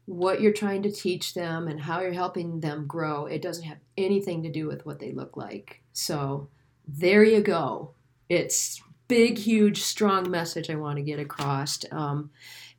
[0.07, 3.79] what you're trying to teach them and how you're helping them grow, it doesn't have
[3.97, 5.81] anything to do with what they look like.
[5.93, 6.49] So
[6.87, 7.93] there you go.
[8.29, 11.81] It's big, huge, strong message I want to get across.
[11.91, 12.31] Um,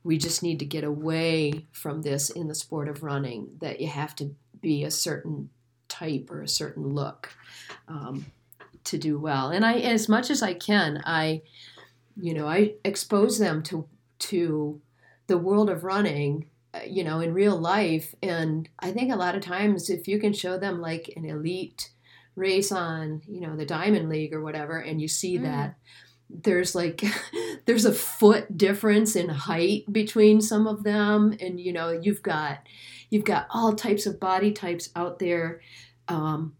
[0.03, 3.87] we just need to get away from this in the sport of running that you
[3.87, 5.49] have to be a certain
[5.87, 7.35] type or a certain look.
[7.87, 8.27] Um,
[8.85, 9.49] to do well.
[9.49, 11.41] And I, as much as I can, I,
[12.15, 14.81] you know, I expose them to to
[15.27, 18.15] the world of running, uh, you know, in real life.
[18.21, 21.91] And I think a lot of times, if you can show them like an elite
[22.35, 25.43] race on, you know, the Diamond League or whatever, and you see mm.
[25.43, 25.75] that
[26.29, 27.03] there's like
[27.65, 32.59] there's a foot difference in height between some of them and you know you've got
[33.09, 35.61] you've got all types of body types out there
[36.07, 36.55] um,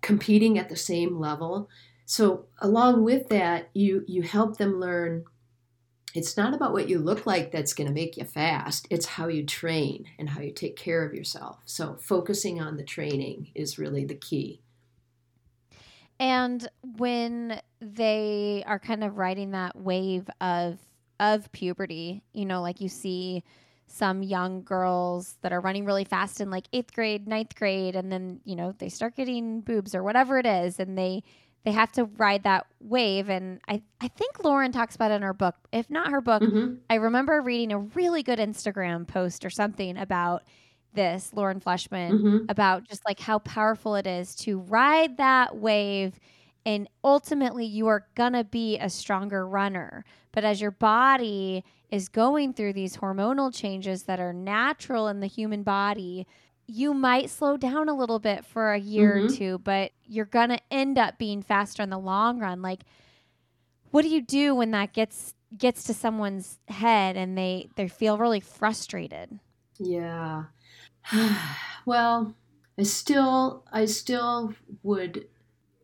[0.00, 1.68] competing at the same level.
[2.04, 5.24] So along with that, you you help them learn
[6.14, 8.86] it's not about what you look like that's going to make you fast.
[8.90, 11.60] It's how you train and how you take care of yourself.
[11.64, 14.60] So focusing on the training is really the key.
[16.20, 20.78] And when they are kind of riding that wave of
[21.18, 23.44] of puberty, you know, like you see
[23.92, 28.10] some young girls that are running really fast in like eighth grade, ninth grade, and
[28.10, 31.22] then you know they start getting boobs or whatever it is, and they
[31.64, 33.28] they have to ride that wave.
[33.28, 35.56] And I I think Lauren talks about it in her book.
[35.72, 36.76] If not her book, mm-hmm.
[36.88, 40.42] I remember reading a really good Instagram post or something about
[40.94, 42.38] this Lauren Fleshman mm-hmm.
[42.48, 46.18] about just like how powerful it is to ride that wave
[46.64, 52.08] and ultimately you are going to be a stronger runner but as your body is
[52.08, 56.26] going through these hormonal changes that are natural in the human body,
[56.66, 59.26] you might slow down a little bit for a year mm-hmm.
[59.26, 62.62] or two, but you're going to end up being faster in the long run.
[62.62, 62.80] Like
[63.92, 68.18] what do you do when that gets gets to someone's head and they they feel
[68.18, 69.38] really frustrated?
[69.78, 70.44] Yeah.
[71.86, 72.34] well,
[72.76, 75.28] I still I still would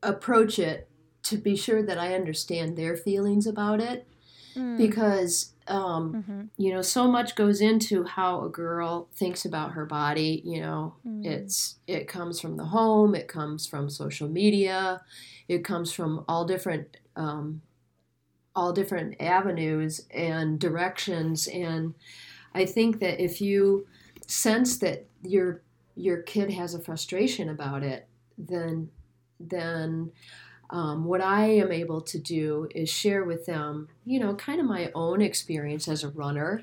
[0.03, 0.89] approach it
[1.25, 4.09] to be sure that I understand their feelings about it
[4.57, 4.79] mm.
[4.79, 6.43] because um, mm-hmm.
[6.57, 10.95] you know so much goes into how a girl thinks about her body you know
[11.07, 11.25] mm.
[11.25, 15.01] it's it comes from the home it comes from social media
[15.49, 17.61] it comes from all different um,
[18.57, 21.95] all different avenues and directions and
[22.55, 23.87] i think that if you
[24.27, 25.63] sense that your
[25.95, 28.07] your kid has a frustration about it
[28.37, 28.89] then
[29.41, 30.11] then
[30.71, 34.67] um, what I am able to do is share with them, you know, kind of
[34.67, 36.63] my own experience as a runner,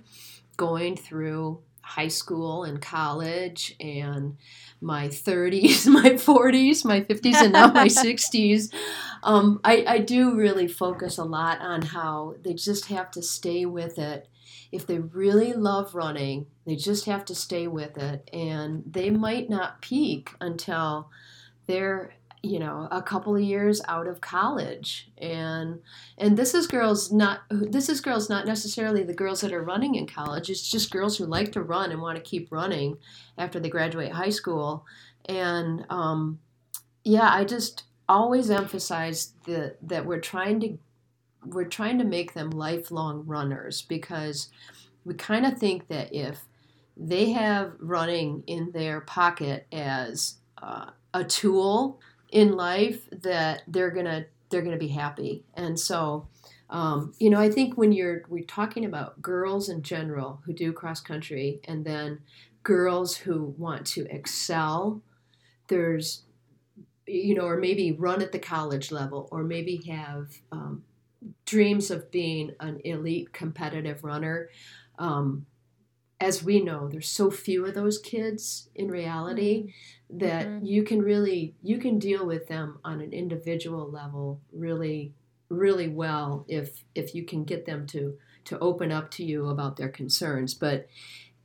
[0.58, 4.38] going through high school and college and
[4.82, 8.74] my 30s, my 40s, my 50s, and now my 60s.
[9.24, 13.66] Um, I, I do really focus a lot on how they just have to stay
[13.66, 14.28] with it.
[14.72, 18.30] If they really love running, they just have to stay with it.
[18.34, 21.10] And they might not peak until
[21.68, 22.14] they're
[22.46, 25.10] you know a couple of years out of college.
[25.18, 25.80] And
[26.18, 29.96] and this is girls not this is girls not necessarily the girls that are running
[29.96, 30.50] in college.
[30.50, 32.98] It's just girls who like to run and want to keep running
[33.38, 34.86] after they graduate high school.
[35.28, 36.40] And um,
[37.06, 40.78] yeah i just always emphasize that that we're trying to
[41.46, 44.50] we're trying to make them lifelong runners because
[45.06, 46.46] we kind of think that if
[46.98, 52.00] they have running in their pocket as uh, a tool
[52.30, 55.44] in life that they're gonna they're gonna be happy.
[55.54, 56.28] And so,
[56.70, 60.74] um, you know, I think when you're we're talking about girls in general who do
[60.74, 62.20] cross country, and then
[62.64, 65.02] girls who want to excel,
[65.68, 66.24] there's
[67.08, 70.84] you know, or maybe run at the college level, or maybe have um,
[71.46, 74.50] dreams of being an elite competitive runner.
[74.98, 75.46] Um,
[76.20, 79.70] as we know, there's so few of those kids in reality mm-hmm.
[80.10, 80.66] That mm-hmm.
[80.66, 85.14] you can really you can deal with them on an individual level really
[85.50, 89.76] really well if if you can get them to to open up to you about
[89.76, 90.54] their concerns.
[90.54, 90.88] But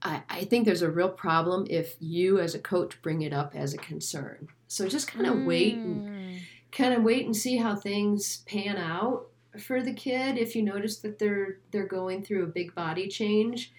[0.02, 3.54] I, I think there's a real problem if you as a coach bring it up
[3.54, 4.48] as a concern.
[4.68, 5.46] So just kind of mm.
[5.46, 6.38] wait and mm.
[6.70, 9.26] kind of wait and see how things pan out
[9.58, 13.72] for the kid if you notice that they're they're going through a big body change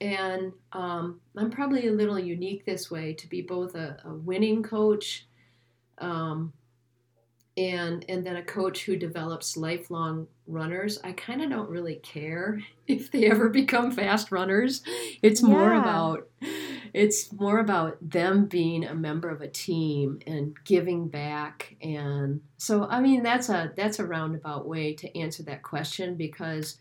[0.00, 4.62] and um, i'm probably a little unique this way to be both a, a winning
[4.62, 5.26] coach
[5.98, 6.52] um,
[7.56, 10.98] and and then a coach who develops lifelong runners.
[11.04, 14.82] I kind of don't really care if they ever become fast runners.
[15.22, 16.28] It's more about
[16.92, 21.76] it's more about them being a member of a team and giving back.
[21.82, 26.78] And so i mean that's a that's a roundabout way to answer that question because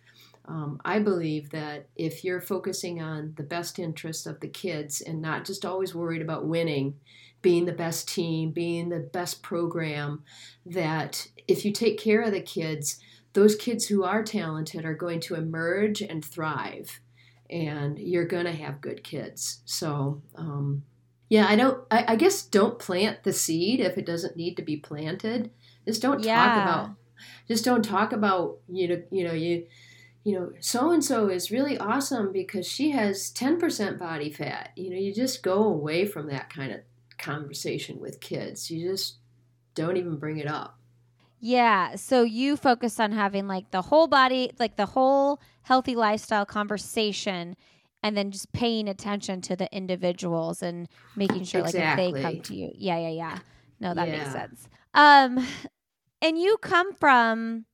[0.49, 5.21] um, i believe that if you're focusing on the best interests of the kids and
[5.21, 6.95] not just always worried about winning
[7.41, 10.23] being the best team being the best program
[10.65, 12.99] that if you take care of the kids
[13.33, 16.99] those kids who are talented are going to emerge and thrive
[17.49, 19.61] and you're going to have good kids.
[19.65, 20.83] So, um,
[21.29, 24.63] yeah, I don't, I, I, guess don't plant the seed if it doesn't need to
[24.63, 25.51] be planted.
[25.85, 26.45] Just don't yeah.
[26.45, 26.95] talk about,
[27.47, 29.65] just don't talk about, you know, you know, you,
[30.23, 34.71] you know, so and so is really awesome because she has 10% body fat.
[34.75, 36.81] You know, you just go away from that kind of
[37.17, 38.69] conversation with kids.
[38.69, 39.15] You just
[39.75, 40.77] don't even bring it up.
[41.39, 41.95] Yeah.
[41.95, 47.55] So you focus on having like the whole body, like the whole healthy lifestyle conversation,
[48.03, 52.11] and then just paying attention to the individuals and making sure exactly.
[52.11, 52.71] like they come to you.
[52.75, 53.39] Yeah, yeah, yeah.
[53.79, 54.17] No, that yeah.
[54.17, 54.67] makes sense.
[54.93, 55.45] Um,
[56.21, 57.65] and you come from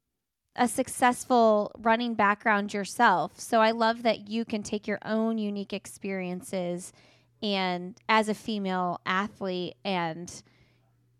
[0.55, 3.39] a successful running background yourself.
[3.39, 6.93] So I love that you can take your own unique experiences
[7.43, 10.31] and as a female athlete and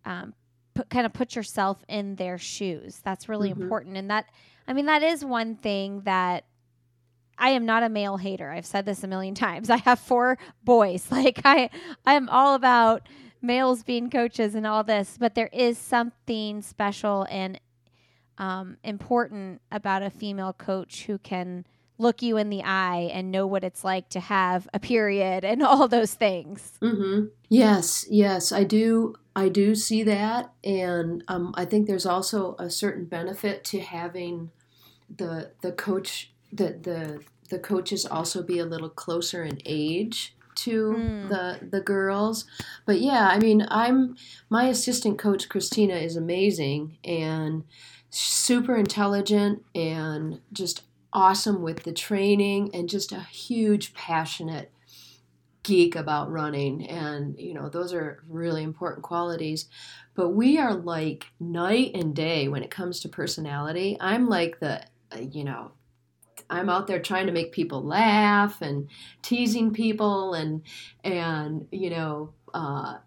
[0.05, 0.33] um,
[0.73, 3.01] put, kind of put yourself in their shoes.
[3.03, 3.63] That's really mm-hmm.
[3.63, 3.97] important.
[3.97, 4.25] And that,
[4.67, 6.45] I mean, that is one thing that
[7.37, 8.49] I am not a male hater.
[8.49, 9.69] I've said this a million times.
[9.69, 11.07] I have four boys.
[11.11, 11.69] Like I,
[12.05, 13.07] I'm all about
[13.41, 17.59] males being coaches and all this, but there is something special and
[18.37, 21.65] um, important about a female coach who can
[21.97, 25.63] look you in the eye and know what it's like to have a period and
[25.63, 26.77] all those things.
[26.81, 27.27] Mm-hmm.
[27.49, 29.15] Yes, yes, I do.
[29.37, 34.51] I do see that, and um, I think there's also a certain benefit to having
[35.13, 40.93] the the coach the the the coaches also be a little closer in age to
[40.97, 41.29] mm.
[41.29, 42.45] the the girls.
[42.85, 44.15] But yeah, I mean, I'm
[44.49, 47.63] my assistant coach Christina is amazing and
[48.15, 54.71] super intelligent and just awesome with the training and just a huge passionate
[55.63, 56.87] geek about running.
[56.87, 59.67] And you know those are really important qualities.
[60.13, 63.97] But we are like night and day when it comes to personality.
[63.99, 64.85] I'm like the
[65.21, 65.71] you know
[66.49, 68.89] i'm out there trying to make people laugh and
[69.21, 70.61] teasing people and
[71.03, 72.97] and you know uh,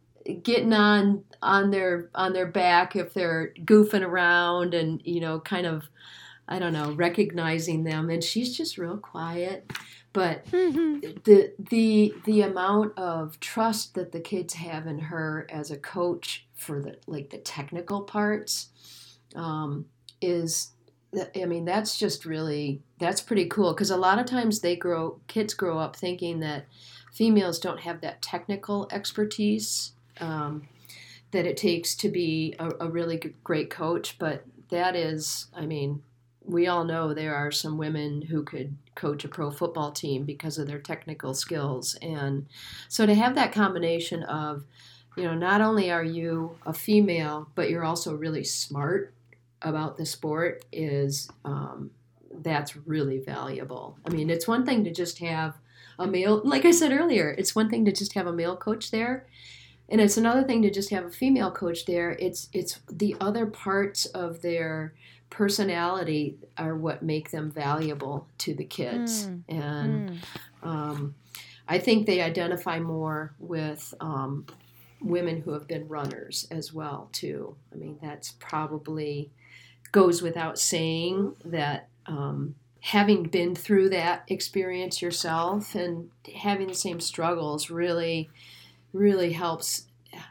[0.42, 5.66] getting on on their on their back if they're goofing around and you know kind
[5.66, 5.88] of
[6.48, 8.10] i don't know recognizing them.
[8.10, 9.70] And she's just real quiet.
[10.12, 15.76] But the the the amount of trust that the kids have in her as a
[15.76, 18.70] coach for the like the technical parts
[19.36, 19.86] um,
[20.20, 20.72] is
[21.36, 23.74] I mean that's just really that's pretty cool.
[23.74, 26.66] Because a lot of times they grow kids grow up thinking that
[27.12, 30.68] females don't have that technical expertise um,
[31.30, 36.02] that it takes to be a, a really great coach but that is I mean
[36.48, 40.58] we all know there are some women who could coach a pro football team because
[40.58, 41.94] of their technical skills.
[42.00, 42.46] And
[42.88, 44.64] so to have that combination of,
[45.16, 49.12] you know, not only are you a female, but you're also really smart
[49.60, 51.90] about the sport is um,
[52.42, 53.98] that's really valuable.
[54.06, 55.58] I mean, it's one thing to just have
[55.98, 58.90] a male, like I said earlier, it's one thing to just have a male coach
[58.90, 59.26] there.
[59.88, 62.10] And it's another thing to just have a female coach there.
[62.12, 64.92] It's it's the other parts of their
[65.30, 69.26] personality are what make them valuable to the kids.
[69.26, 69.42] Mm.
[69.48, 70.18] And mm.
[70.60, 71.14] Um,
[71.68, 74.46] I think they identify more with um,
[75.00, 77.54] women who have been runners as well too.
[77.72, 79.30] I mean, that's probably
[79.92, 87.00] goes without saying that um, having been through that experience yourself and having the same
[87.00, 88.30] struggles really,
[88.98, 89.84] really helps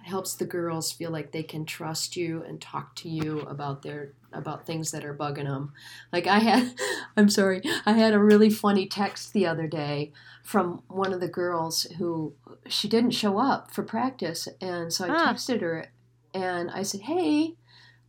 [0.04, 4.14] helps the girls feel like they can trust you and talk to you about their
[4.34, 5.72] about things that are bugging them.
[6.12, 6.76] Like I had,
[7.18, 10.12] I'm sorry, I had a really funny text the other day
[10.44, 12.34] from one of the girls who
[12.68, 15.34] she didn't show up for practice, and so I ah.
[15.34, 15.92] texted her
[16.34, 17.56] and I said, "Hey,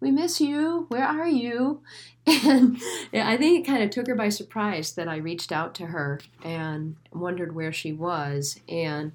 [0.01, 0.87] we miss you.
[0.89, 1.83] Where are you?"
[2.27, 2.79] And
[3.15, 6.21] I think it kind of took her by surprise that I reached out to her
[6.45, 9.13] and wondered where she was, and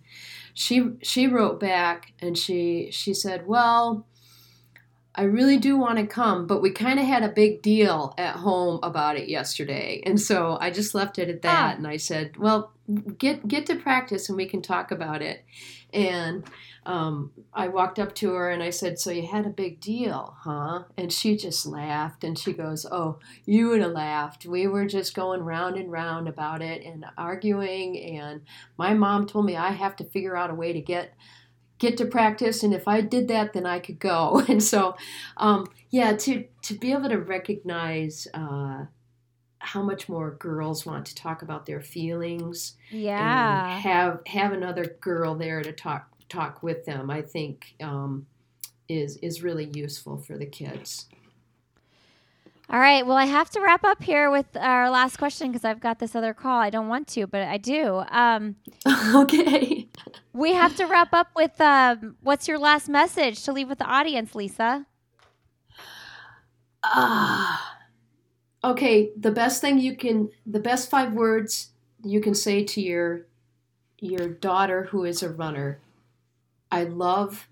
[0.53, 4.05] she she wrote back and she she said, "Well."
[5.15, 8.37] I really do want to come, but we kind of had a big deal at
[8.37, 10.01] home about it yesterday.
[10.07, 11.77] And so I just left it at that ah.
[11.77, 12.71] and I said, "Well,
[13.19, 15.45] get get to practice and we can talk about it."
[15.93, 16.43] And
[16.85, 20.35] um, I walked up to her and I said, "So you had a big deal,
[20.39, 24.45] huh?" And she just laughed and she goes, "Oh, you would have laughed.
[24.45, 28.41] We were just going round and round about it and arguing and
[28.77, 31.13] my mom told me I have to figure out a way to get
[31.79, 34.95] get to practice and if i did that then i could go and so
[35.37, 38.85] um, yeah to to be able to recognize uh,
[39.59, 45.35] how much more girls want to talk about their feelings yeah have have another girl
[45.35, 48.25] there to talk talk with them i think um,
[48.89, 51.07] is is really useful for the kids
[52.69, 53.05] all right.
[53.05, 56.15] Well, I have to wrap up here with our last question because I've got this
[56.15, 56.59] other call.
[56.59, 58.03] I don't want to, but I do.
[58.09, 58.55] Um,
[59.15, 59.89] okay.
[60.31, 63.85] we have to wrap up with um, what's your last message to leave with the
[63.85, 64.85] audience, Lisa?
[66.83, 67.77] Ah.
[68.63, 69.11] Uh, okay.
[69.17, 71.69] The best thing you can, the best five words
[72.03, 73.27] you can say to your
[73.99, 75.79] your daughter who is a runner.
[76.73, 77.49] I love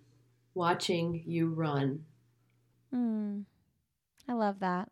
[0.56, 2.06] watching you run.
[2.92, 3.42] Hmm.
[4.28, 4.90] I love that.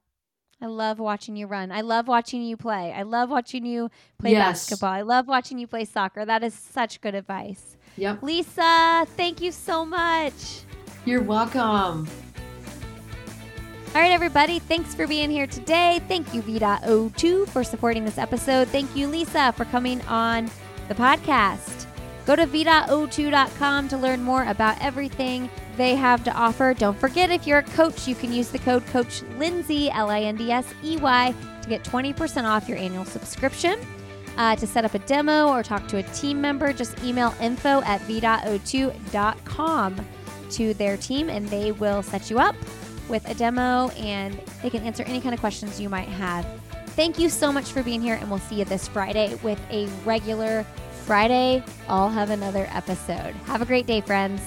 [0.61, 1.71] I love watching you run.
[1.71, 2.93] I love watching you play.
[2.93, 4.67] I love watching you play yes.
[4.67, 4.91] basketball.
[4.91, 6.25] I love watching you play soccer.
[6.25, 7.75] That is such good advice.
[7.97, 8.21] Yep.
[8.21, 10.61] Lisa, thank you so much.
[11.05, 12.07] You're welcome.
[13.95, 14.59] All right, everybody.
[14.59, 16.01] Thanks for being here today.
[16.07, 18.67] Thank you, V.O2, for supporting this episode.
[18.67, 20.51] Thank you, Lisa, for coming on
[20.87, 21.78] the podcast.
[22.29, 26.75] Go to V.O2.com to learn more about everything they have to offer.
[26.75, 30.21] Don't forget, if you're a coach, you can use the code Coach Lindsey, L I
[30.21, 33.79] N D S E Y, to get 20% off your annual subscription.
[34.37, 37.81] Uh, to set up a demo or talk to a team member, just email info
[37.81, 39.95] at v.o2.com
[40.51, 42.55] to their team and they will set you up
[43.07, 46.45] with a demo and they can answer any kind of questions you might have.
[46.89, 49.87] Thank you so much for being here, and we'll see you this Friday with a
[50.05, 50.63] regular
[51.09, 51.63] Friday.
[51.87, 53.33] I'll have another episode.
[53.47, 54.43] Have a great day, friends.